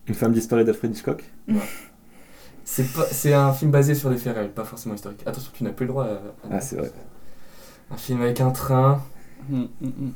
Une 0.07 0.15
femme 0.15 0.33
disparue 0.33 0.63
d'Alfred 0.63 0.91
Hitchcock. 0.91 1.23
C'est 2.63 2.91
pas, 2.93 3.05
c'est 3.11 3.33
un 3.33 3.53
film 3.53 3.69
basé 3.71 3.93
sur 3.93 4.09
des 4.09 4.17
faits 4.17 4.35
réels, 4.35 4.51
pas 4.51 4.63
forcément 4.65 4.95
historiques. 4.95 5.21
Attention, 5.25 5.51
tu 5.53 5.63
n'as 5.63 5.71
plus 5.71 5.85
le 5.85 5.91
droit. 5.91 6.05
à- 6.05 6.19
Ah, 6.51 6.61
c'est 6.61 6.77
vrai. 6.77 6.91
Un 7.91 7.97
film 7.97 8.21
avec 8.21 8.41
un 8.41 8.51
train, 8.51 9.01
Mm, 9.49 9.63
mm, 9.79 9.87
mm. 9.87 10.11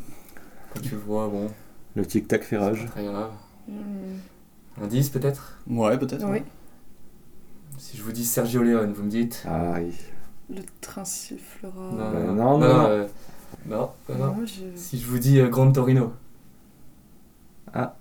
quand 0.74 0.80
tu 0.82 0.90
le 0.92 0.98
vois, 0.98 1.28
bon, 1.28 1.50
Le 1.96 2.06
tic-tac 2.06 2.44
fait 2.44 2.58
rage. 2.58 2.86
très 2.90 3.04
grave. 3.06 3.32
Hmm, 3.68 4.84
Indice 4.84 5.10
peut-être? 5.10 5.60
Ouais, 5.70 5.98
peut-être. 6.00 6.26
Oui. 6.28 6.40
Si 7.78 7.96
je 7.98 8.02
vous 8.04 8.12
dis 8.12 8.26
Sergio 8.26 8.64
Leone, 8.64 8.92
vous 8.94 9.04
me 9.04 9.10
dites 9.10 9.44
Ah, 9.48 9.74
oui. 9.78 9.94
Le 10.54 10.62
train 10.82 11.06
sifflera. 11.06 11.92
Non, 11.92 12.00
Euh, 12.00 12.28
non, 12.28 12.34
non, 12.34 12.58
non, 12.60 12.68
non. 12.68 12.86
euh, 12.88 13.08
non, 13.68 13.90
non, 14.10 14.16
non. 14.18 14.34
Moi, 14.34 14.46
je... 14.46 14.64
Si 14.76 14.98
je 15.00 15.06
vous 15.06 15.20
dis 15.20 15.40
euh, 15.40 15.48
Grand 15.48 15.72
Torino, 15.72 16.12
Moi, 17.76 17.94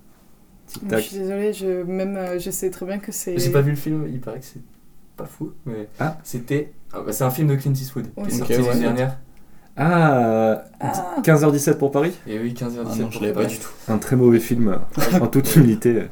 je 0.67 0.73
Tic-tac. 0.73 1.03
suis 1.03 1.17
désolée, 1.19 1.53
je... 1.53 1.83
même 1.83 2.15
euh, 2.17 2.39
je 2.39 2.49
sais 2.49 2.69
très 2.71 2.85
bien 2.85 2.97
que 2.99 3.11
c'est. 3.11 3.37
j'ai 3.37 3.51
pas 3.51 3.61
vu 3.61 3.71
le 3.71 3.77
film, 3.77 4.07
il 4.07 4.19
paraît 4.19 4.39
que 4.39 4.45
c'est 4.45 4.61
pas 5.15 5.25
fou, 5.25 5.53
mais 5.65 5.87
Ah. 5.99 6.17
c'était. 6.23 6.73
ah, 6.93 7.01
bah, 7.01 7.11
c'est 7.13 7.23
un 7.23 7.31
film 7.31 7.47
de 7.49 7.55
Clint 7.55 7.73
Eastwood 7.73 8.05
qui 8.05 8.11
Oui. 8.17 8.23
est 8.29 8.33
Ok, 8.33 8.37
sorti 8.47 8.53
ouais. 8.53 8.67
l'année 8.67 8.79
dernière. 8.81 9.19
Ah, 9.81 10.63
Ah. 10.81 11.15
15h17 11.23 11.75
pour 11.77 11.91
Paris? 11.91 12.11
Et 12.27 12.37
oui, 12.37 12.53
15h17. 12.53 12.85
Ah 12.91 12.95
non, 12.97 13.09
je 13.11 13.19
l'avais 13.21 13.33
pas 13.33 13.45
du 13.45 13.57
tout. 13.57 13.69
Un 13.87 13.97
très 13.97 14.15
mauvais 14.17 14.39
film, 14.39 14.77
en 15.21 15.27
toute 15.27 15.55
humilité. 15.55 16.03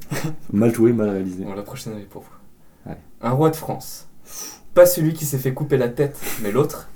Mal 0.54 0.74
joué, 0.74 0.94
mal 0.94 1.10
réalisé. 1.10 1.44
Bon, 1.44 1.54
la 1.54 1.62
prochaine 1.64 1.94
est 1.98 2.02
pour 2.10 2.22
vous. 2.24 2.90
Ouais. 2.90 2.98
Un 3.22 3.32
roi 3.32 3.50
de 3.50 3.56
France. 3.58 4.08
Pas 4.74 4.86
celui 4.86 5.14
qui 5.14 5.26
s'est 5.26 5.38
fait 5.38 5.54
couper 5.54 5.76
la 5.78 5.90
tête, 5.90 6.18
mais 6.42 6.52
l'autre, 6.52 6.90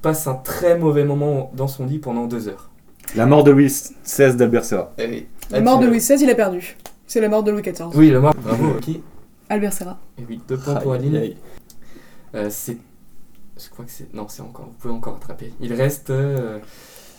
passe 0.00 0.26
un 0.28 0.34
très 0.34 0.78
mauvais 0.78 1.04
moment 1.04 1.50
dans 1.54 1.68
son 1.68 1.86
lit 1.86 1.98
pendant 1.98 2.26
deux 2.26 2.48
heures. 2.48 2.70
La 3.16 3.26
mort 3.26 3.42
de 3.42 3.50
Louis 3.50 3.66
XVI 4.04 4.36
d'Albert 4.36 4.64
Serra. 4.64 4.92
Eh 4.98 5.06
oui. 5.08 5.26
La 5.50 5.60
mort 5.60 5.78
de 5.80 5.86
Louis 5.86 5.98
XVI, 5.98 6.22
il 6.22 6.30
a 6.30 6.34
perdu. 6.36 6.76
C'est 7.06 7.20
la 7.20 7.28
mort 7.28 7.42
de 7.42 7.50
Louis 7.50 7.62
XIV. 7.62 7.88
Oui, 7.94 8.10
la 8.10 8.20
mort. 8.20 8.34
Bravo, 8.42 8.74
qui? 8.80 9.02
Albert 9.48 9.72
Serra. 9.72 9.98
Et 10.18 10.24
oui, 10.28 10.40
deux 10.48 10.56
points 10.56 10.76
pour 10.76 10.92
Aline. 10.92 11.34
Euh, 12.34 12.48
c'est. 12.50 12.78
Je 13.58 13.68
crois 13.70 13.84
que 13.84 13.90
c'est. 13.90 14.12
Non, 14.14 14.26
c'est 14.28 14.42
encore. 14.42 14.66
Vous 14.66 14.74
pouvez 14.78 14.94
encore 14.94 15.16
attraper. 15.16 15.52
Il 15.60 15.72
reste. 15.74 16.10
euh, 16.10 16.58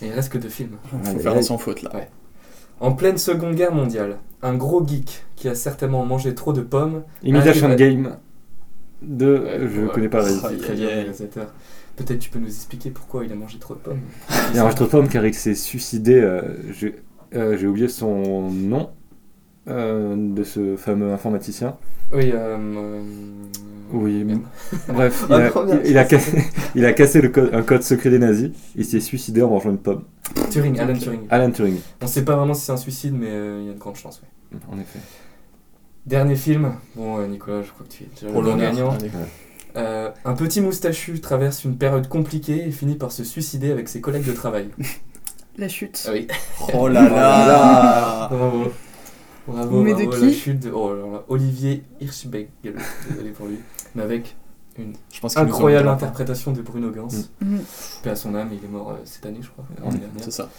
Il 0.02 0.12
reste 0.12 0.32
que 0.32 0.38
deux 0.38 0.50
films. 0.50 0.78
Faut 0.86 0.98
Aïe, 1.10 1.20
faire 1.20 1.44
sans 1.44 1.58
faute 1.58 1.82
là. 1.84 1.92
Ouais. 1.94 2.10
En 2.80 2.94
pleine 2.94 3.18
Seconde 3.18 3.56
Guerre 3.56 3.74
mondiale, 3.74 4.18
un 4.42 4.56
gros 4.56 4.86
geek 4.86 5.24
qui 5.36 5.48
a 5.48 5.56
certainement 5.56 6.04
mangé 6.06 6.34
trop 6.36 6.52
de 6.52 6.62
pommes. 6.62 7.04
Imitation 7.24 7.68
Arrive 7.68 7.74
à- 7.74 7.76
Game. 7.90 8.18
de. 9.02 9.68
je 9.74 9.88
connais 9.88 10.10
pas 10.10 10.20
le 10.20 10.26
C'est 10.30 10.32
réalisateur. 10.40 10.60
très 10.66 10.74
bien 10.76 10.88
réalisateur. 10.88 11.54
Peut-être 11.96 12.20
tu 12.20 12.30
peux 12.32 12.40
nous 12.40 12.48
expliquer 12.48 12.90
pourquoi 12.90 13.24
il 13.24 13.32
a 13.32 13.36
mangé 13.36 13.60
trop 13.60 13.76
de 13.76 13.80
pommes. 13.80 14.02
Il 14.54 14.60
a 14.60 14.64
mangé 14.64 14.76
trop 14.76 14.86
de 14.86 14.90
pommes 14.90 15.08
car 15.10 15.26
il 15.26 15.34
s'est 15.36 15.56
suicidé. 15.56 16.16
euh, 16.16 16.42
J'ai 16.74 16.96
euh, 17.36 17.58
j'ai 17.58 17.68
oublié 17.68 17.88
son 17.88 18.50
nom 18.52 18.82
euh, 18.82 18.86
de 19.68 20.44
ce 20.44 20.76
fameux 20.76 21.12
informaticien. 21.12 21.78
Oui, 22.12 22.32
euh, 22.34 22.58
euh, 22.58 23.02
Oui, 23.92 24.24
merde. 24.24 24.42
bref, 24.90 25.26
il 25.30 25.98
a, 25.98 26.04
il 26.04 26.08
cassé, 26.08 26.44
il 26.76 26.86
a 26.86 26.94
cassé 26.94 27.22
le 27.22 27.30
code- 27.30 27.50
un 27.54 27.62
code 27.64 27.82
secret 27.84 28.10
des 28.10 28.20
nazis. 28.20 28.52
Il 28.76 28.86
s'est 28.86 29.00
suicidé 29.00 29.42
en 29.42 29.50
mangeant 29.50 29.70
une 29.72 29.78
pomme. 29.78 30.04
Turing, 30.52 30.80
Alan 30.80 30.94
Turing. 30.98 31.22
Alan 31.30 31.52
Turing, 31.52 31.78
On 32.02 32.08
sait 32.08 32.24
pas 32.26 32.36
vraiment 32.36 32.54
si 32.54 32.66
c'est 32.66 32.72
un 32.72 32.78
suicide, 32.78 33.14
mais 33.18 33.30
euh, 33.30 33.60
il 33.62 33.68
y 33.68 33.70
a 33.70 33.74
de 33.74 33.80
grandes 33.80 33.96
chances. 33.96 34.22
ouais. 34.22 34.60
en 34.72 34.80
effet. 34.80 35.00
Dernier 36.06 36.36
film. 36.36 36.74
Bon, 36.96 37.20
euh, 37.20 37.28
Nicolas, 37.28 37.62
je 37.64 37.72
crois 37.72 37.86
que 37.88 37.92
tu 37.94 38.04
es 38.04 38.08
déjà 38.14 38.28
le 38.38 38.58
gagnant. 38.58 38.98
Euh, 39.76 40.12
un 40.26 40.34
petit 40.34 40.62
moustachu 40.62 41.20
traverse 41.20 41.64
une 41.64 41.78
période 41.78 42.08
compliquée 42.08 42.68
et 42.68 42.72
finit 42.72 42.94
par 42.96 43.12
se 43.12 43.24
suicider 43.24 43.72
avec 43.72 43.90
ses 43.90 44.02
collègues 44.02 44.26
de 44.26 44.34
travail. 44.34 44.70
La 45.58 45.68
chute. 45.68 46.04
Ah 46.08 46.12
oui. 46.14 46.28
Oh 46.74 46.88
là 46.88 47.10
là 47.10 48.28
Bravo. 48.32 48.72
Bravo, 49.48 49.82
Mais 49.82 49.94
de 49.94 50.10
qui 50.10 50.26
la 50.26 50.32
chute 50.32 50.60
de 50.62 50.72
oh 50.72 50.94
là 50.96 51.02
là, 51.12 51.24
Olivier 51.28 51.84
Hirschberg. 52.00 52.48
Désolé 52.64 53.30
pour 53.32 53.48
lui. 53.48 53.58
Mais 53.96 54.04
avec 54.04 54.36
une 54.78 54.94
Je 55.12 55.20
pense 55.20 55.36
incroyable 55.38 55.90
interprétation 55.90 56.52
de 56.52 56.62
Bruno 56.62 56.90
Gans. 56.92 57.08
Mhm. 57.42 57.60
Paix 58.04 58.12
à 58.12 58.16
son 58.16 58.34
âme, 58.36 58.50
il 58.52 58.64
est 58.64 58.72
mort 58.72 58.92
euh, 58.92 59.02
cette 59.06 59.26
année, 59.26 59.40
je 59.42 59.50
crois. 59.50 59.66
l'année 59.80 59.98
dernière. 60.00 60.24
C'est 60.24 60.32
ça. 60.32 60.50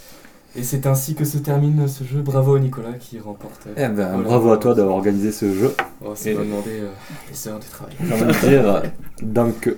Et 0.57 0.63
c'est 0.63 0.87
ainsi 0.87 1.15
que 1.17 1.25
se 1.25 1.39
termine 1.39 1.89
ce 1.89 2.05
jeu. 2.05 2.21
Bravo 2.23 2.57
Nicolas 2.61 2.93
qui 2.93 3.19
remporte. 3.19 3.67
euh, 3.67 3.73
Eh 3.77 3.89
ben, 3.89 3.93
voilà. 3.95 4.19
bravo 4.23 4.53
à 4.53 4.57
toi 4.59 4.75
d'avoir 4.75 4.97
organisé 4.97 5.33
ce 5.33 5.53
jeu. 5.53 5.75
Oh, 6.05 6.13
c'est 6.15 6.31
Et- 6.31 6.35
pas 6.35 6.43
demander 6.45 6.71
euh, 6.81 6.91
les 7.31 7.49
heures 7.49 7.59
du 7.59 7.67
travail. 7.67 7.95
J'ai 8.07 8.13
envie 8.13 8.25
de 8.27 8.49
dire, 8.49 8.83
donc, 9.23 9.75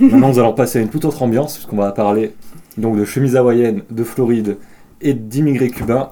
maintenant 0.00 0.30
nous 0.30 0.38
allons 0.40 0.54
passer 0.54 0.78
à 0.80 0.82
une 0.82 0.88
toute 0.88 1.04
autre 1.04 1.22
ambiance, 1.22 1.54
puisqu'on 1.54 1.76
va 1.76 1.92
parler 1.92 2.34
donc 2.78 2.96
de 2.98 3.04
chemise 3.04 3.36
hawaïenne, 3.36 3.82
de 3.90 4.02
Floride 4.02 4.56
et 5.02 5.14
d'immigrés 5.14 5.70
cubains, 5.70 6.10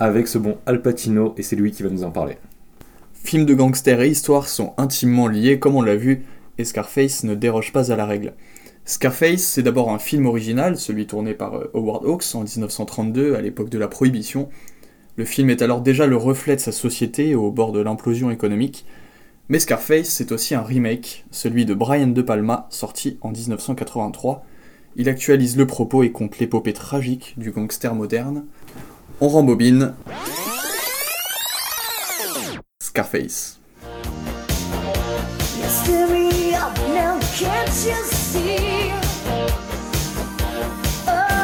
avec 0.00 0.26
ce 0.26 0.38
bon 0.38 0.56
Al 0.66 0.82
Pacino, 0.82 1.34
et 1.36 1.42
c'est 1.42 1.56
lui 1.56 1.70
qui 1.70 1.82
va 1.82 1.90
nous 1.90 2.02
en 2.04 2.10
parler. 2.10 2.38
Films 3.12 3.44
de 3.44 3.54
gangsters 3.54 4.00
et 4.00 4.08
histoire 4.08 4.48
sont 4.48 4.72
intimement 4.78 5.28
liés, 5.28 5.58
comme 5.58 5.76
on 5.76 5.82
l'a 5.82 5.94
vu, 5.94 6.24
et 6.56 6.64
Scarface 6.64 7.22
ne 7.22 7.34
déroge 7.34 7.72
pas 7.72 7.92
à 7.92 7.96
la 7.96 8.06
règle. 8.06 8.32
Scarface, 8.86 9.42
c'est 9.42 9.62
d'abord 9.62 9.90
un 9.90 9.98
film 9.98 10.24
original, 10.24 10.78
celui 10.78 11.06
tourné 11.06 11.34
par 11.34 11.54
euh, 11.54 11.70
Howard 11.74 12.06
Hawks 12.06 12.34
en 12.34 12.44
1932, 12.44 13.34
à 13.34 13.42
l'époque 13.42 13.68
de 13.68 13.78
la 13.78 13.88
Prohibition. 13.88 14.48
Le 15.16 15.26
film 15.26 15.50
est 15.50 15.60
alors 15.60 15.82
déjà 15.82 16.06
le 16.06 16.16
reflet 16.16 16.56
de 16.56 16.60
sa 16.60 16.72
société 16.72 17.34
au 17.34 17.50
bord 17.50 17.72
de 17.72 17.80
l'implosion 17.80 18.30
économique. 18.30 18.86
Mais 19.50 19.58
Scarface, 19.58 20.08
c'est 20.08 20.32
aussi 20.32 20.54
un 20.54 20.62
remake, 20.62 21.26
celui 21.30 21.66
de 21.66 21.74
Brian 21.74 22.06
De 22.06 22.22
Palma, 22.22 22.66
sorti 22.70 23.18
en 23.20 23.32
1983. 23.32 24.44
Il 24.96 25.08
actualise 25.08 25.56
le 25.56 25.66
propos 25.66 26.02
et 26.02 26.10
compte 26.10 26.38
l'épopée 26.38 26.72
tragique 26.72 27.34
du 27.36 27.50
gangster 27.50 27.94
moderne. 27.94 28.44
On 29.22 29.28
rembobine. 29.28 29.94
Scarface. 32.80 33.58
Oh. 41.06 41.40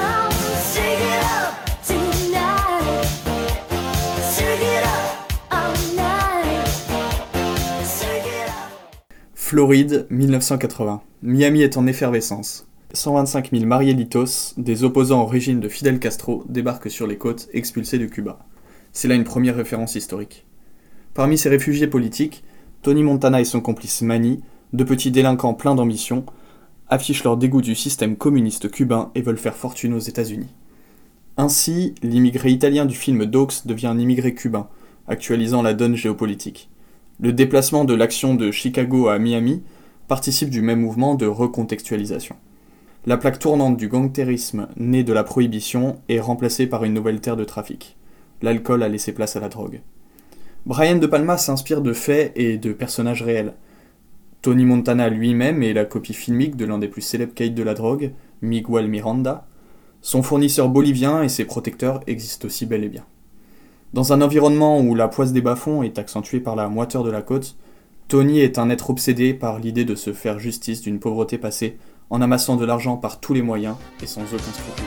Floride, 9.35 10.07
1980. 10.11 11.03
Miami 11.23 11.63
est 11.63 11.77
en 11.77 11.87
effervescence. 11.87 12.67
125 12.97 13.51
000 13.53 13.67
Marielitos, 13.67 14.55
des 14.57 14.83
opposants 14.83 15.23
au 15.23 15.27
régime 15.27 15.61
de 15.61 15.69
Fidel 15.69 15.99
Castro, 15.99 16.45
débarquent 16.49 16.91
sur 16.91 17.07
les 17.07 17.19
côtes 17.19 17.49
expulsés 17.53 17.99
de 17.99 18.07
Cuba. 18.07 18.39
C'est 18.93 19.07
là 19.07 19.15
une 19.15 19.25
première 19.25 19.57
référence 19.57 19.97
historique. 19.97 20.47
Parmi 21.13 21.37
ces 21.37 21.51
réfugiés 21.51 21.87
politiques, 21.87 22.43
Tony 22.81 23.03
Montana 23.03 23.41
et 23.41 23.45
son 23.45 23.61
complice 23.61 24.01
Manny, 24.01 24.41
deux 24.73 24.87
petits 24.87 25.11
délinquants 25.11 25.53
pleins 25.53 25.75
d'ambition, 25.75 26.25
affichent 26.89 27.25
leur 27.25 27.37
dégoût 27.37 27.61
du 27.61 27.75
système 27.75 28.17
communiste 28.17 28.71
cubain 28.71 29.11
et 29.15 29.21
veulent 29.21 29.37
faire 29.37 29.57
fortune 29.57 29.93
aux 29.93 29.99
États-Unis. 29.99 30.55
Ainsi, 31.37 31.95
l'immigré 32.03 32.51
italien 32.51 32.87
du 32.87 32.97
film 32.97 33.27
Dogs 33.27 33.67
devient 33.67 33.89
un 33.89 33.99
immigré 33.99 34.35
cubain, 34.35 34.69
actualisant 35.07 35.61
la 35.61 35.75
donne 35.75 35.97
géopolitique. 35.97 36.71
Le 37.21 37.35
déplacement 37.35 37.85
de 37.85 37.95
l'action 37.95 38.35
de 38.35 38.51
Chicago 38.51 39.09
à 39.09 39.19
Miami 39.19 39.63
participe 40.09 40.49
du 40.49 40.63
même 40.63 40.81
mouvement 40.81 41.15
de 41.15 41.27
recontextualisation. 41.27 42.37
La 43.09 43.17
plaque 43.17 43.39
tournante 43.39 43.77
du 43.77 43.87
gangtérisme 43.87 44.67
né 44.77 45.05
de 45.05 45.13
la 45.13 45.23
prohibition 45.23 46.01
est 46.09 46.19
remplacée 46.19 46.67
par 46.67 46.83
une 46.83 46.93
nouvelle 46.93 47.21
terre 47.21 47.37
de 47.37 47.45
trafic. 47.45 47.97
L'alcool 48.43 48.83
a 48.83 48.89
laissé 48.89 49.13
place 49.13 49.37
à 49.37 49.41
la 49.41 49.49
drogue. 49.49 49.81
Brian 50.67 50.97
De 50.97 51.07
Palma 51.07 51.39
s'inspire 51.39 51.83
de 51.83 51.93
faits 51.93 52.33
et 52.35 52.59
de 52.59 52.73
personnages 52.73 53.23
réels. 53.23 53.55
Tony 54.43 54.65
Montana 54.65 55.09
lui-même 55.09 55.63
est 55.63 55.73
la 55.73 55.85
copie 55.85 56.15
filmique 56.15 56.57
de 56.57 56.65
l'un 56.65 56.79
des 56.79 56.89
plus 56.89 57.01
célèbres 57.01 57.33
caïds 57.33 57.53
de 57.53 57.63
la 57.63 57.75
drogue, 57.75 58.11
Miguel 58.43 58.89
Miranda. 58.89 59.47
Son 60.03 60.25
fournisseur 60.25 60.69
bolivien 60.69 61.23
et 61.23 61.29
ses 61.29 61.45
protecteurs 61.45 62.01
existent 62.09 62.47
aussi 62.47 62.67
bel 62.67 62.83
et 62.83 62.89
bien. 62.89 63.05
Dans 63.93 64.13
un 64.13 64.21
environnement 64.21 64.81
où 64.81 64.97
la 64.97 65.07
poisse 65.07 65.33
des 65.33 65.43
bas-fonds 65.43 65.85
est 65.85 66.01
accentuée 66.01 66.41
par 66.41 66.57
la 66.57 66.69
moiteur 66.69 67.05
de 67.05 67.13
la 67.13 67.23
côte, 67.23 67.57
Tony 68.09 68.41
est 68.41 68.59
un 68.59 68.69
être 68.69 68.91
obsédé 68.91 69.33
par 69.33 69.61
l'idée 69.61 69.85
de 69.85 69.95
se 69.95 70.13
faire 70.13 70.41
justice 70.41 70.81
d'une 70.81 70.99
pauvreté 70.99 71.39
passée 71.39 71.77
en 72.11 72.21
amassant 72.21 72.57
de 72.57 72.65
l'argent 72.65 72.97
par 72.97 73.21
tous 73.21 73.35
les 73.35 73.43
moyens 73.43 73.77
et 74.03 74.07
sans 74.07 74.23
aucun 74.23 74.53
scrupule. 74.53 74.87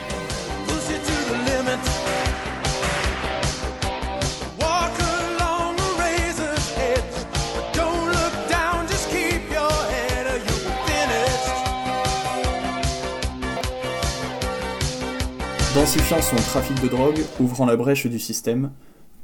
Densifiant 15.76 16.22
son 16.22 16.36
trafic 16.36 16.82
de 16.82 16.88
drogue, 16.90 17.22
ouvrant 17.40 17.66
la 17.66 17.78
brèche 17.78 18.06
du 18.08 18.20
système, 18.20 18.72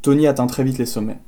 Tony 0.01 0.25
atteint 0.25 0.47
très 0.47 0.63
vite 0.63 0.77
les 0.77 0.85
sommets. 0.85 1.19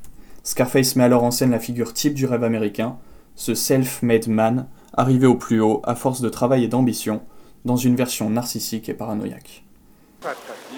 Scarface 0.44 0.96
met 0.96 1.04
alors 1.04 1.24
en 1.24 1.32
scène 1.32 1.52
la 1.52 1.60
figure 1.60 1.94
type 1.94 2.14
du 2.14 2.26
rêve 2.26 2.46
américain, 2.46 2.98
ce 3.36 3.54
self-made 3.54 4.30
man, 4.30 4.68
arrivé 4.98 5.28
au 5.28 5.36
plus 5.36 5.62
haut 5.62 5.82
à 5.86 5.96
force 5.96 6.22
de 6.22 6.30
travail 6.30 6.64
et 6.64 6.68
d'ambition, 6.68 7.22
dans 7.66 7.78
une 7.78 7.96
version 7.96 8.30
narcissique 8.30 8.90
et 8.90 8.94
paranoïaque. 8.94 9.64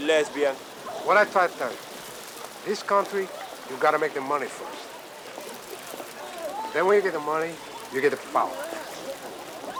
Lesbian. 0.06 0.54
What 1.06 1.16
I 1.16 1.26
try 1.26 1.48
to 1.48 1.54
tell 1.58 1.70
you, 1.70 1.78
this 2.66 2.84
country, 2.84 3.28
you 3.70 3.78
gotta 3.82 3.98
make 3.98 4.14
the 4.14 4.22
money 4.22 4.46
first. 4.46 4.88
Then 6.74 6.86
when 6.86 6.98
you 6.98 7.02
get 7.02 7.14
the 7.14 7.26
money, 7.26 7.52
you 7.94 8.02
get 8.02 8.12
the 8.12 8.18
power. 8.34 8.52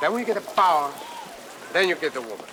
Then 0.02 0.14
when 0.14 0.22
you 0.22 0.26
get 0.26 0.36
the 0.36 0.52
power, 0.56 0.90
then 1.74 1.88
you 1.88 1.96
get 1.96 2.14
the 2.14 2.22
woman. 2.22 2.46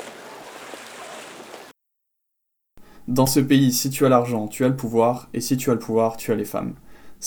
Dans 3.08 3.26
ce 3.26 3.38
pays, 3.38 3.72
si 3.72 3.88
tu 3.88 4.04
as 4.04 4.08
l'argent, 4.08 4.48
tu 4.48 4.64
as 4.64 4.68
le 4.68 4.76
pouvoir, 4.76 5.28
et 5.32 5.40
si 5.40 5.56
tu 5.56 5.70
as 5.70 5.74
le 5.74 5.78
pouvoir, 5.78 6.16
tu 6.16 6.32
as 6.32 6.34
les 6.34 6.44
femmes. 6.44 6.74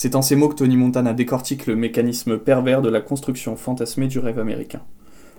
C'est 0.02 0.14
en 0.14 0.22
ces 0.22 0.34
mots 0.34 0.48
que 0.48 0.54
Tony 0.54 0.78
Montana 0.78 1.12
décortique 1.12 1.66
le 1.66 1.76
mécanisme 1.76 2.38
pervers 2.38 2.80
de 2.80 2.88
la 2.88 3.02
construction 3.02 3.54
fantasmée 3.54 4.08
du 4.08 4.18
rêve 4.18 4.38
américain. 4.38 4.80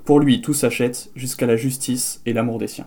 Pour 0.06 0.20
lui, 0.20 0.40
tout 0.40 0.54
s'achète, 0.54 1.10
jusqu'à 1.16 1.48
la 1.48 1.56
justice 1.56 2.22
et 2.28 2.34
l'amour 2.34 2.60
des 2.60 2.68
siens. 2.68 2.86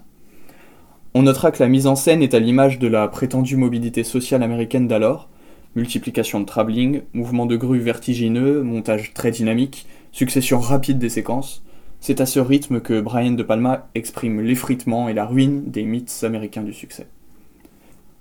On 1.15 1.23
notera 1.23 1.51
que 1.51 1.61
la 1.61 1.69
mise 1.69 1.89
en 1.89 1.97
scène 1.97 2.23
est 2.23 2.33
à 2.33 2.39
l'image 2.39 2.79
de 2.79 2.87
la 2.87 3.09
prétendue 3.09 3.57
mobilité 3.57 4.05
sociale 4.05 4.45
américaine 4.45 4.87
d'alors, 4.87 5.29
multiplication 5.75 6.39
de 6.39 6.45
travelling, 6.45 7.03
mouvements 7.13 7.45
de 7.45 7.57
grue 7.57 7.81
vertigineux, 7.81 8.63
montage 8.63 9.13
très 9.13 9.33
dynamique, 9.33 9.89
succession 10.13 10.61
rapide 10.61 11.01
des 11.01 11.09
séquences. 11.09 11.65
C'est 11.99 12.21
à 12.21 12.27
ce 12.27 12.39
rythme 12.39 12.83
que 12.83 13.01
Brian 13.01 13.33
De 13.33 13.43
Palma 13.43 13.89
exprime 13.97 14.41
l'effritement 14.41 15.09
et 15.09 15.13
la 15.13 15.27
ruine 15.27 15.65
des 15.73 15.83
mythes 15.83 16.21
américains 16.23 16.63
du 16.63 16.73
succès. 16.73 17.09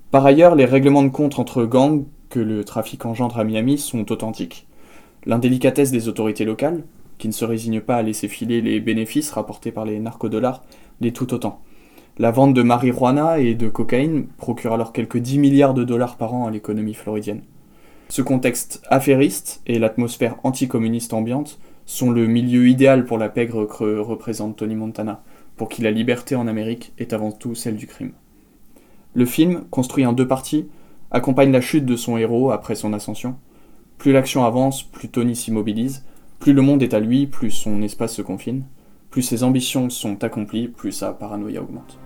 Par 0.10 0.26
ailleurs, 0.26 0.56
les 0.56 0.66
règlements 0.66 1.04
de 1.04 1.10
compte 1.10 1.38
entre 1.38 1.66
gangs 1.66 2.06
le 2.40 2.64
trafic 2.64 3.06
engendre 3.06 3.40
à 3.40 3.44
Miami 3.44 3.78
sont 3.78 4.12
authentiques. 4.12 4.68
L'indélicatesse 5.26 5.92
des 5.92 6.08
autorités 6.08 6.46
locales, 6.46 6.84
qui 7.18 7.28
ne 7.28 7.34
se 7.34 7.46
résignent 7.46 7.82
pas 7.82 7.98
à 7.98 8.02
laisser 8.02 8.28
filer 8.28 8.62
les 8.62 8.80
bénéfices 8.80 9.32
rapportés 9.32 9.72
par 9.72 9.86
les 9.86 10.00
narcodollars, 10.00 10.64
l'est 11.02 11.16
tout 11.16 11.34
autant. 11.34 11.62
La 12.18 12.32
vente 12.32 12.54
de 12.54 12.62
marijuana 12.62 13.40
et 13.40 13.56
de 13.56 13.70
cocaïne 13.70 14.28
procure 14.38 14.74
alors 14.74 14.94
quelques 14.94 15.18
10 15.18 15.40
milliards 15.40 15.74
de 15.74 15.84
dollars 15.84 16.18
par 16.18 16.34
an 16.34 16.46
à 16.46 16.52
l'économie 16.52 16.94
floridienne. 16.94 17.42
Ce 18.10 18.22
contexte 18.22 18.84
affairiste 18.90 19.62
et 19.66 19.80
l'atmosphère 19.80 20.36
anticommuniste 20.44 21.14
ambiante 21.14 21.60
sont 21.86 22.12
le 22.12 22.28
milieu 22.28 22.68
idéal 22.68 23.06
pour 23.06 23.18
la 23.18 23.30
pègre 23.30 23.66
que 23.66 23.98
représente 23.98 24.58
Tony 24.58 24.76
Montana, 24.76 25.24
pour 25.56 25.70
qui 25.70 25.82
la 25.82 25.92
liberté 25.92 26.36
en 26.36 26.48
Amérique 26.48 26.94
est 27.00 27.14
avant 27.14 27.32
tout 27.32 27.56
celle 27.56 27.78
du 27.78 27.88
crime. 27.88 28.12
Le 29.16 29.26
film, 29.26 29.64
construit 29.70 30.06
en 30.06 30.14
deux 30.14 30.28
parties, 30.28 30.68
accompagne 31.14 31.52
la 31.52 31.62
chute 31.62 31.86
de 31.86 31.96
son 31.96 32.18
héros 32.18 32.52
après 32.52 32.76
son 32.76 32.94
ascension. 32.94 33.36
Plus 33.98 34.12
l'action 34.12 34.44
avance, 34.44 34.84
plus 34.84 35.08
Tony 35.08 35.36
s'immobilise, 35.36 36.04
Plus 36.44 36.52
le 36.52 36.62
monde 36.62 36.84
est 36.84 36.94
à 36.94 37.00
lui, 37.00 37.26
plus 37.26 37.52
son 37.52 37.82
espace 37.82 38.16
se 38.16 38.22
confine, 38.22 38.64
plus 39.12 39.22
ses 39.22 39.46
ambitions 39.46 39.90
sont 39.90 40.26
accomplies, 40.26 40.68
plus 40.68 40.92
sa 40.92 41.14
paranoïa 41.14 41.62
augmente. 41.62 41.98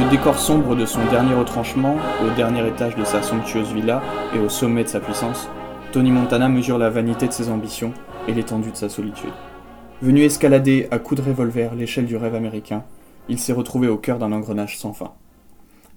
Le 0.00 0.10
décor 0.10 0.38
sombre 0.38 0.76
de 0.76 0.86
son 0.86 1.04
dernier 1.10 1.34
retranchement, 1.34 1.96
au 2.24 2.34
dernier 2.34 2.66
étage 2.66 2.96
de 2.96 3.04
sa 3.04 3.22
somptueuse 3.22 3.72
villa 3.72 4.02
et 4.34 4.38
au 4.38 4.48
sommet 4.48 4.84
de 4.84 4.88
sa 4.88 4.98
puissance, 4.98 5.48
Tony 5.92 6.10
Montana 6.10 6.48
mesure 6.48 6.78
la 6.78 6.88
vanité 6.88 7.26
de 7.26 7.32
ses 7.32 7.50
ambitions 7.50 7.92
et 8.26 8.32
l'étendue 8.32 8.70
de 8.70 8.76
sa 8.76 8.88
solitude. 8.88 9.32
Venu 10.00 10.22
escalader 10.22 10.88
à 10.90 10.98
coups 10.98 11.20
de 11.20 11.26
revolver 11.28 11.74
l'échelle 11.74 12.06
du 12.06 12.16
rêve 12.16 12.34
américain, 12.34 12.84
il 13.28 13.38
s'est 13.38 13.52
retrouvé 13.52 13.88
au 13.88 13.98
cœur 13.98 14.18
d'un 14.18 14.32
engrenage 14.32 14.78
sans 14.78 14.94
fin. 14.94 15.12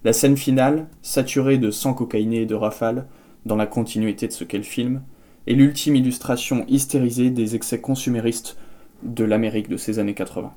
La 0.04 0.12
scène 0.12 0.36
finale, 0.36 0.88
saturée 1.02 1.58
de 1.58 1.72
sang 1.72 1.94
cocaïné 1.94 2.42
et 2.42 2.46
de 2.46 2.56
rafales, 2.56 3.06
dans 3.46 3.56
la 3.56 3.68
continuité 3.68 4.28
de 4.28 4.34
ce 4.34 4.44
qu'est 4.44 4.58
le 4.58 4.64
film, 4.64 5.02
est 5.48 5.54
l'ultime 5.54 5.96
illustration 5.96 6.66
hystérisée 6.68 7.30
des 7.30 7.56
excès 7.56 7.80
consuméristes 7.80 8.58
de 9.04 9.24
l'Amérique 9.24 9.70
de 9.70 9.78
ces 9.78 10.00
années 10.00 10.14
80. 10.14 10.52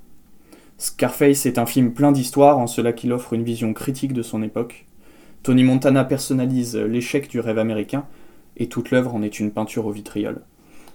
Scarface 0.78 1.46
est 1.46 1.58
un 1.58 1.64
film 1.64 1.94
plein 1.94 2.12
d'histoire 2.12 2.58
en 2.58 2.66
cela 2.66 2.92
qu'il 2.92 3.12
offre 3.12 3.32
une 3.32 3.44
vision 3.44 3.72
critique 3.72 4.12
de 4.12 4.22
son 4.22 4.42
époque. 4.42 4.86
Tony 5.42 5.64
Montana 5.64 6.04
personnalise 6.04 6.76
l'échec 6.76 7.28
du 7.28 7.40
rêve 7.40 7.58
américain 7.58 8.04
et 8.58 8.68
toute 8.68 8.90
l'œuvre 8.90 9.14
en 9.14 9.22
est 9.22 9.40
une 9.40 9.52
peinture 9.52 9.86
au 9.86 9.90
vitriol. 9.90 10.42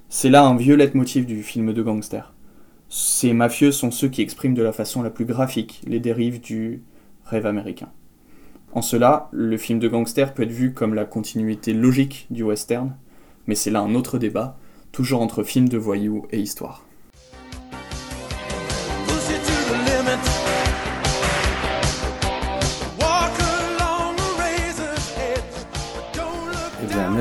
C'est 0.07 0.29
là 0.29 0.43
un 0.43 0.55
vieux 0.55 0.75
leitmotiv 0.75 1.25
du 1.25 1.41
film 1.41 1.73
de 1.73 1.81
gangster. 1.81 2.33
Ces 2.89 3.33
mafieux 3.33 3.71
sont 3.71 3.89
ceux 3.89 4.09
qui 4.09 4.21
expriment 4.21 4.53
de 4.53 4.61
la 4.61 4.73
façon 4.73 5.01
la 5.01 5.09
plus 5.09 5.25
graphique 5.25 5.81
les 5.87 5.99
dérives 5.99 6.41
du 6.41 6.83
rêve 7.25 7.45
américain. 7.45 7.89
En 8.73 8.81
cela, 8.81 9.29
le 9.31 9.57
film 9.57 9.79
de 9.79 9.87
gangster 9.87 10.33
peut 10.33 10.43
être 10.43 10.51
vu 10.51 10.73
comme 10.73 10.93
la 10.93 11.05
continuité 11.05 11.73
logique 11.73 12.27
du 12.29 12.43
western, 12.43 12.95
mais 13.47 13.55
c'est 13.55 13.71
là 13.71 13.79
un 13.79 13.95
autre 13.95 14.17
débat, 14.17 14.57
toujours 14.91 15.21
entre 15.21 15.43
film 15.43 15.67
de 15.69 15.77
voyous 15.77 16.25
et 16.31 16.39
histoire. 16.39 16.85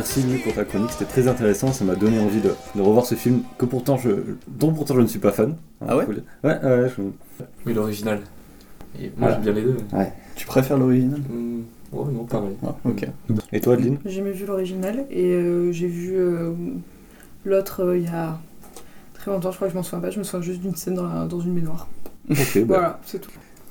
Merci 0.00 0.22
Louis 0.22 0.38
pour 0.38 0.54
ta 0.54 0.64
chronique, 0.64 0.90
c'était 0.92 1.04
très 1.04 1.28
intéressant, 1.28 1.72
ça 1.72 1.84
m'a 1.84 1.94
donné 1.94 2.18
envie 2.18 2.40
de, 2.40 2.54
de 2.74 2.80
revoir 2.80 3.04
ce 3.04 3.14
film 3.14 3.42
que 3.58 3.66
pourtant 3.66 3.98
je, 3.98 4.08
dont 4.48 4.72
pourtant 4.72 4.94
je 4.94 5.00
ne 5.02 5.06
suis 5.06 5.18
pas 5.18 5.30
fan. 5.30 5.56
Ah 5.86 5.94
ouais 5.96 6.06
Ouais, 6.06 6.58
ouais, 6.64 6.88
je- 6.96 7.44
Oui, 7.66 7.74
l'original. 7.74 8.20
Et 8.98 9.04
moi, 9.16 9.28
Voilà. 9.28 9.34
j'aime 9.34 9.42
bien 9.42 9.52
les 9.52 9.62
deux. 9.62 9.76
Ouais. 9.92 10.12
Tu 10.36 10.46
préfères 10.46 10.78
l'original? 10.78 11.20
Hmm, 11.20 11.60
ouais, 11.92 12.12
non, 12.12 12.24
pareil. 12.24 12.56
Ah, 12.66 12.74
ok. 12.86 13.06
Et 13.52 13.60
toi, 13.60 13.74
Adeline? 13.74 13.98
J'ai 14.06 14.10
jamais 14.10 14.32
vu 14.32 14.46
l'original 14.46 15.04
et 15.10 15.26
euh, 15.34 15.70
j'ai 15.70 15.86
vu 15.86 16.12
euh, 16.16 16.52
l'autre 17.44 17.84
euh, 17.84 17.98
il 17.98 18.04
y 18.04 18.08
a 18.08 18.38
très 19.14 19.30
longtemps, 19.30 19.50
je 19.50 19.56
crois 19.56 19.68
que 19.68 19.72
je 19.72 19.76
m'en 19.76 19.82
souviens 19.82 20.00
pas, 20.00 20.10
je 20.10 20.18
me 20.18 20.24
souviens 20.24 20.40
juste 20.42 20.62
d'une 20.62 20.74
scène 20.76 20.94
dans, 20.94 21.06
la- 21.06 21.26
dans 21.26 21.40
une 21.40 21.54
baignoire. 21.54 21.88
Ok, 22.30 22.38
bah, 22.60 22.64
Voilà, 22.66 23.00
c'est 23.04 23.20
tout. 23.20 23.30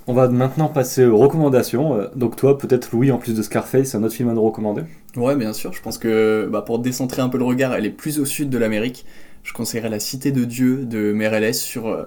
On 0.10 0.13
va 0.13 0.28
maintenant 0.28 0.69
passer 0.69 1.06
aux 1.06 1.17
recommandations. 1.17 1.93
Euh, 1.93 2.08
Donc 2.15 2.36
toi, 2.36 2.58
peut-être 2.58 2.89
Louis, 2.91 3.12
en 3.12 3.19
plus 3.19 3.36
de 3.36 3.43
Scarface, 3.43 3.93
un 3.93 4.02
autre 4.02 4.15
film 4.15 4.28
à 4.30 4.34
nous 4.34 4.41
recommander? 4.41 4.82
Ouais, 5.15 5.36
bien 5.36 5.54
sûr. 5.54 5.72
Je 5.72 5.84
pense 5.84 6.00
que 6.00 6.50
bah, 6.52 6.63
pour 6.63 6.80
décentrer 6.80 7.22
un 7.22 7.30
peu 7.30 7.38
le 7.38 7.43
regard, 7.43 7.76
elle 7.76 7.86
est 7.86 7.91
plus 7.91 8.17
au 8.17 8.26
sud 8.26 8.50
de 8.50 8.58
l'Amérique. 8.58 9.06
Je 9.43 9.54
conseillerais 9.54 9.89
La 9.89 10.00
Cité 10.00 10.32
de 10.32 10.45
Dieu 10.45 10.78
de 10.86 11.12
Meirelles 11.12 11.54
sur 11.54 11.88
euh, 11.89 12.06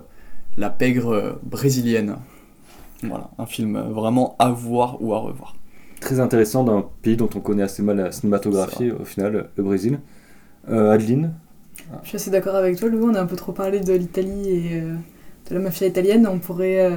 la 0.56 0.68
pègre 0.68 1.14
euh, 1.14 1.32
brésilienne. 1.44 2.16
Voilà, 3.04 3.30
un 3.38 3.46
film 3.46 3.78
vraiment 3.78 4.34
à 4.40 4.50
voir 4.50 5.00
ou 5.00 5.14
à 5.14 5.18
revoir. 5.18 5.54
Très 6.00 6.18
intéressant 6.18 6.64
d'un 6.64 6.84
pays 7.02 7.16
dont 7.16 7.30
on 7.36 7.38
connaît 7.38 7.62
assez 7.62 7.84
mal 7.84 7.98
la 7.98 8.10
cinématographie, 8.10 8.90
au 8.90 9.04
final, 9.04 9.48
le 9.54 9.62
Brésil. 9.62 10.00
Euh, 10.68 10.90
Adeline? 10.90 11.34
Je 12.02 12.08
suis 12.08 12.16
assez 12.16 12.32
d'accord 12.32 12.56
avec 12.56 12.80
toi, 12.80 12.88
Louis, 12.88 13.04
on 13.04 13.14
a 13.14 13.20
un 13.20 13.26
peu 13.26 13.36
trop 13.36 13.52
parlé 13.52 13.78
de 13.78 13.92
l'Italie 13.92 14.48
et 14.48 14.80
euh, 14.80 14.96
de 15.48 15.54
la 15.54 15.60
mafia 15.60 15.86
italienne. 15.86 16.28
On 16.28 16.40
pourrait 16.40 16.80
euh, 16.80 16.96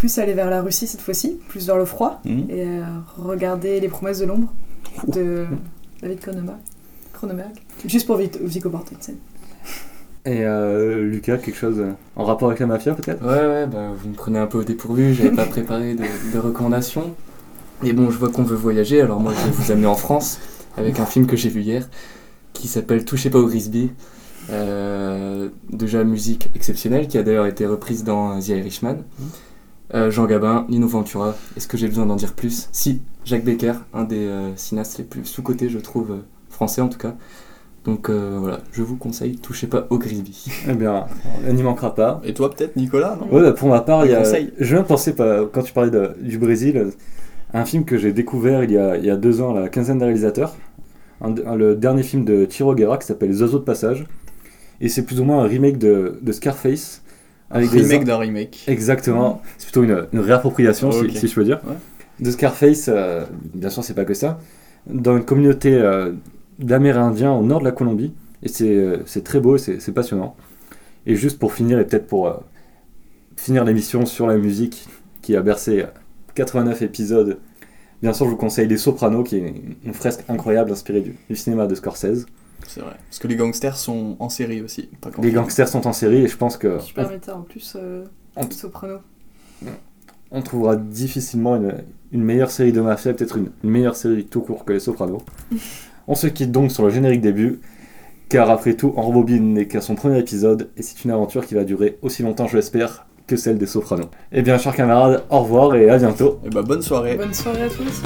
plus 0.00 0.18
aller 0.18 0.32
vers 0.32 0.48
la 0.48 0.62
Russie 0.62 0.86
cette 0.86 1.02
fois-ci, 1.02 1.38
plus 1.48 1.66
vers 1.66 1.76
le 1.76 1.84
froid, 1.84 2.20
Mhm. 2.24 2.46
et 2.48 2.64
euh, 2.66 2.82
regarder 3.18 3.78
Les 3.80 3.88
promesses 3.88 4.18
de 4.18 4.24
l'ombre 4.26 4.50
de 5.06 5.44
David 6.00 6.20
Cronenberg. 6.20 6.56
Cronenberg. 7.12 7.52
Juste 7.86 8.06
pour 8.06 8.16
Vic- 8.16 8.40
Viggo 8.42 8.70
Mortensen. 8.70 9.16
Et 10.24 10.44
euh, 10.44 11.02
Lucas, 11.02 11.36
quelque 11.36 11.56
chose 11.56 11.78
euh, 11.80 11.92
en 12.16 12.24
rapport 12.24 12.48
avec 12.48 12.60
la 12.60 12.66
mafia, 12.66 12.94
peut-être? 12.94 13.22
Ouais, 13.22 13.46
ouais, 13.46 13.66
bah, 13.66 13.90
vous 13.94 14.08
me 14.08 14.14
prenez 14.14 14.38
un 14.38 14.46
peu 14.46 14.58
au 14.58 14.64
dépourvu, 14.64 15.14
j'avais 15.14 15.30
pas 15.36 15.44
préparé 15.46 15.94
de, 15.94 16.02
de 16.34 16.38
recommandations. 16.38 17.14
Et 17.84 17.92
bon, 17.92 18.10
je 18.10 18.18
vois 18.18 18.30
qu'on 18.30 18.42
veut 18.42 18.56
voyager, 18.56 19.00
alors 19.02 19.20
moi 19.20 19.32
je 19.38 19.44
vais 19.46 19.50
vous 19.52 19.70
amener 19.70 19.86
en 19.86 19.94
France 19.94 20.38
avec 20.78 20.98
un 20.98 21.06
film 21.06 21.26
que 21.26 21.36
j'ai 21.36 21.48
vu 21.50 21.60
hier 21.62 21.88
qui 22.54 22.68
s'appelle 22.68 23.04
Touchez 23.04 23.28
pas 23.30 23.38
au 23.38 23.46
Grisby. 23.46 23.90
Euh, 24.50 25.48
déjà 25.70 26.04
musique 26.04 26.48
exceptionnelle 26.54 27.06
qui 27.06 27.16
a 27.18 27.22
d'ailleurs 27.22 27.46
été 27.46 27.64
reprise 27.66 28.02
dans 28.04 28.38
The 28.40 28.48
Irishman. 28.48 28.96
Euh, 29.94 30.10
Jean 30.10 30.26
Gabin, 30.26 30.66
Lino 30.68 30.86
Ventura, 30.86 31.34
est-ce 31.56 31.66
que 31.66 31.76
j'ai 31.76 31.88
besoin 31.88 32.06
d'en 32.06 32.14
dire 32.16 32.34
plus? 32.34 32.68
Si, 32.70 33.00
Jacques 33.24 33.44
Becker, 33.44 33.74
un 33.92 34.04
des 34.04 34.26
euh, 34.26 34.54
cinéastes 34.56 34.98
les 34.98 35.04
plus 35.04 35.24
sous-cotés, 35.24 35.68
je 35.68 35.78
trouve, 35.78 36.12
euh, 36.12 36.18
français 36.48 36.80
en 36.80 36.88
tout 36.88 36.98
cas. 36.98 37.16
Donc 37.84 38.08
euh, 38.08 38.36
voilà, 38.38 38.60
je 38.72 38.82
vous 38.82 38.96
conseille, 38.96 39.36
touchez 39.36 39.66
pas 39.66 39.86
au 39.90 39.98
Grisby. 39.98 40.46
Eh 40.68 40.74
bien, 40.74 41.06
on 41.48 41.52
n'y 41.52 41.62
manquera 41.64 41.94
pas. 41.94 42.20
Et 42.24 42.34
toi, 42.34 42.50
peut-être, 42.50 42.76
Nicolas 42.76 43.18
non? 43.20 43.34
Ouais, 43.34 43.42
bah, 43.42 43.52
pour 43.52 43.68
ma 43.68 43.80
part, 43.80 44.04
il 44.06 44.12
y 44.12 44.14
a... 44.14 44.22
je 44.22 44.74
viens 44.74 44.82
de 44.82 44.86
penser, 44.86 45.14
quand 45.52 45.62
tu 45.62 45.72
parlais 45.72 45.90
de- 45.90 46.14
du 46.20 46.38
Brésil, 46.38 46.92
à 47.52 47.60
un 47.60 47.64
film 47.64 47.84
que 47.84 47.98
j'ai 47.98 48.12
découvert 48.12 48.62
il 48.62 48.70
y, 48.70 48.76
a, 48.78 48.96
il 48.96 49.04
y 49.04 49.10
a 49.10 49.16
deux 49.16 49.40
ans, 49.40 49.56
à 49.56 49.60
la 49.60 49.68
quinzaine 49.68 49.98
des 49.98 50.04
réalisateurs. 50.04 50.54
Un- 51.20 51.34
un- 51.46 51.56
le 51.56 51.74
dernier 51.74 52.04
film 52.04 52.24
de 52.24 52.44
Tiro 52.44 52.74
Guerra 52.76 52.96
qui 52.96 53.06
s'appelle 53.08 53.30
Les 53.30 53.42
Oiseaux 53.42 53.58
de 53.58 53.64
Passage. 53.64 54.06
Et 54.80 54.88
c'est 54.88 55.02
plus 55.04 55.20
ou 55.20 55.24
moins 55.24 55.42
un 55.44 55.48
remake 55.48 55.78
de, 55.78 56.18
de 56.22 56.32
Scarface. 56.32 57.02
Un 57.50 57.60
des 57.60 57.66
remake 57.68 58.04
d'un 58.04 58.16
remake. 58.16 58.64
Exactement. 58.68 59.42
C'est 59.58 59.66
plutôt 59.66 59.82
une, 59.82 60.06
une 60.12 60.20
réappropriation, 60.20 60.92
si- 60.92 60.98
Ok. 61.00 61.10
si, 61.12 61.28
je 61.28 61.34
peux 61.34 61.44
dire. 61.44 61.60
Ouais. 61.66 61.74
De 62.20 62.30
Scarface, 62.30 62.88
euh, 62.88 63.24
bien 63.54 63.70
sûr, 63.70 63.82
c'est 63.82 63.94
pas 63.94 64.04
que 64.04 64.14
ça. 64.14 64.38
Dans 64.86 65.16
une 65.16 65.24
communauté 65.24 65.74
euh, 65.74 66.12
d'Amérindiens 66.58 67.32
au 67.32 67.42
nord 67.42 67.60
de 67.60 67.64
la 67.64 67.72
Colombie. 67.72 68.12
Et 68.42 68.48
c'est 68.48 68.74
euh, 68.74 68.98
très 69.24 69.40
beau, 69.40 69.58
c'est 69.58 69.80
c'est 69.80 69.92
passionnant. 69.92 70.36
Et 71.06 71.16
juste 71.16 71.38
pour 71.38 71.52
finir, 71.52 71.78
et 71.78 71.86
peut-être 71.86 72.06
pour 72.06 72.28
euh, 72.28 72.34
finir 73.36 73.64
l'émission 73.64 74.06
sur 74.06 74.26
la 74.26 74.36
musique 74.36 74.86
qui 75.22 75.34
a 75.36 75.42
bercé 75.42 75.84
89 76.34 76.82
épisodes, 76.82 77.38
bien 78.02 78.12
sûr, 78.12 78.26
je 78.26 78.30
vous 78.30 78.36
conseille 78.36 78.68
Les 78.68 78.76
Sopranos, 78.78 79.24
qui 79.24 79.36
est 79.36 79.40
une, 79.40 79.74
une 79.84 79.94
fresque 79.94 80.24
incroyable 80.28 80.70
inspirée 80.72 81.00
du, 81.00 81.16
du 81.28 81.36
cinéma 81.36 81.66
de 81.66 81.74
Scorsese. 81.74 82.26
C'est 82.66 82.80
vrai. 82.80 82.94
Parce 83.08 83.18
que 83.18 83.28
les 83.28 83.36
gangsters 83.36 83.76
sont 83.76 84.16
en 84.20 84.28
série 84.28 84.60
aussi. 84.62 84.88
Pas 85.00 85.10
Les 85.22 85.32
gangsters 85.32 85.68
sont 85.68 85.86
en 85.86 85.92
série 85.92 86.22
et 86.22 86.28
je 86.28 86.36
pense 86.36 86.56
que 86.56 86.78
Super 86.80 87.08
méta 87.10 87.36
en 87.36 87.42
plus, 87.42 87.76
euh, 87.76 88.04
On- 88.36 88.48
Soprano. 88.50 88.98
on 90.30 90.42
trouvera 90.42 90.76
difficilement 90.76 91.56
une, 91.56 91.74
une 92.12 92.22
meilleure 92.22 92.50
série 92.50 92.72
de 92.72 92.80
mafia, 92.80 93.12
peut-être 93.12 93.36
une, 93.38 93.50
une 93.64 93.70
meilleure 93.70 93.96
série 93.96 94.24
tout 94.24 94.40
court 94.40 94.64
que 94.64 94.72
Les 94.72 94.80
Sopranos. 94.80 95.22
on 96.06 96.14
se 96.14 96.26
quitte 96.28 96.52
donc 96.52 96.70
sur 96.70 96.84
le 96.84 96.90
générique 96.90 97.20
début, 97.20 97.60
car 98.28 98.48
après 98.50 98.74
tout, 98.74 98.92
En 98.96 99.10
Bobine 99.12 99.54
n'est 99.54 99.66
qu'à 99.66 99.80
son 99.80 99.96
premier 99.96 100.18
épisode, 100.20 100.70
et 100.76 100.82
c'est 100.82 101.04
une 101.04 101.10
aventure 101.10 101.44
qui 101.46 101.54
va 101.54 101.64
durer 101.64 101.98
aussi 102.02 102.22
longtemps, 102.22 102.46
je 102.46 102.56
l'espère, 102.56 103.06
que 103.26 103.36
celle 103.36 103.58
des 103.58 103.66
Sopranos. 103.66 104.08
Eh 104.32 104.42
bien, 104.42 104.56
chers 104.58 104.74
camarades, 104.76 105.24
au 105.30 105.40
revoir 105.40 105.74
et 105.74 105.88
à 105.90 105.98
bientôt. 105.98 106.38
Et 106.44 106.50
bah, 106.50 106.62
bonne 106.62 106.82
soirée. 106.82 107.16
Bonne 107.16 107.34
soirée 107.34 107.62
à 107.62 107.68
tous. 107.68 108.02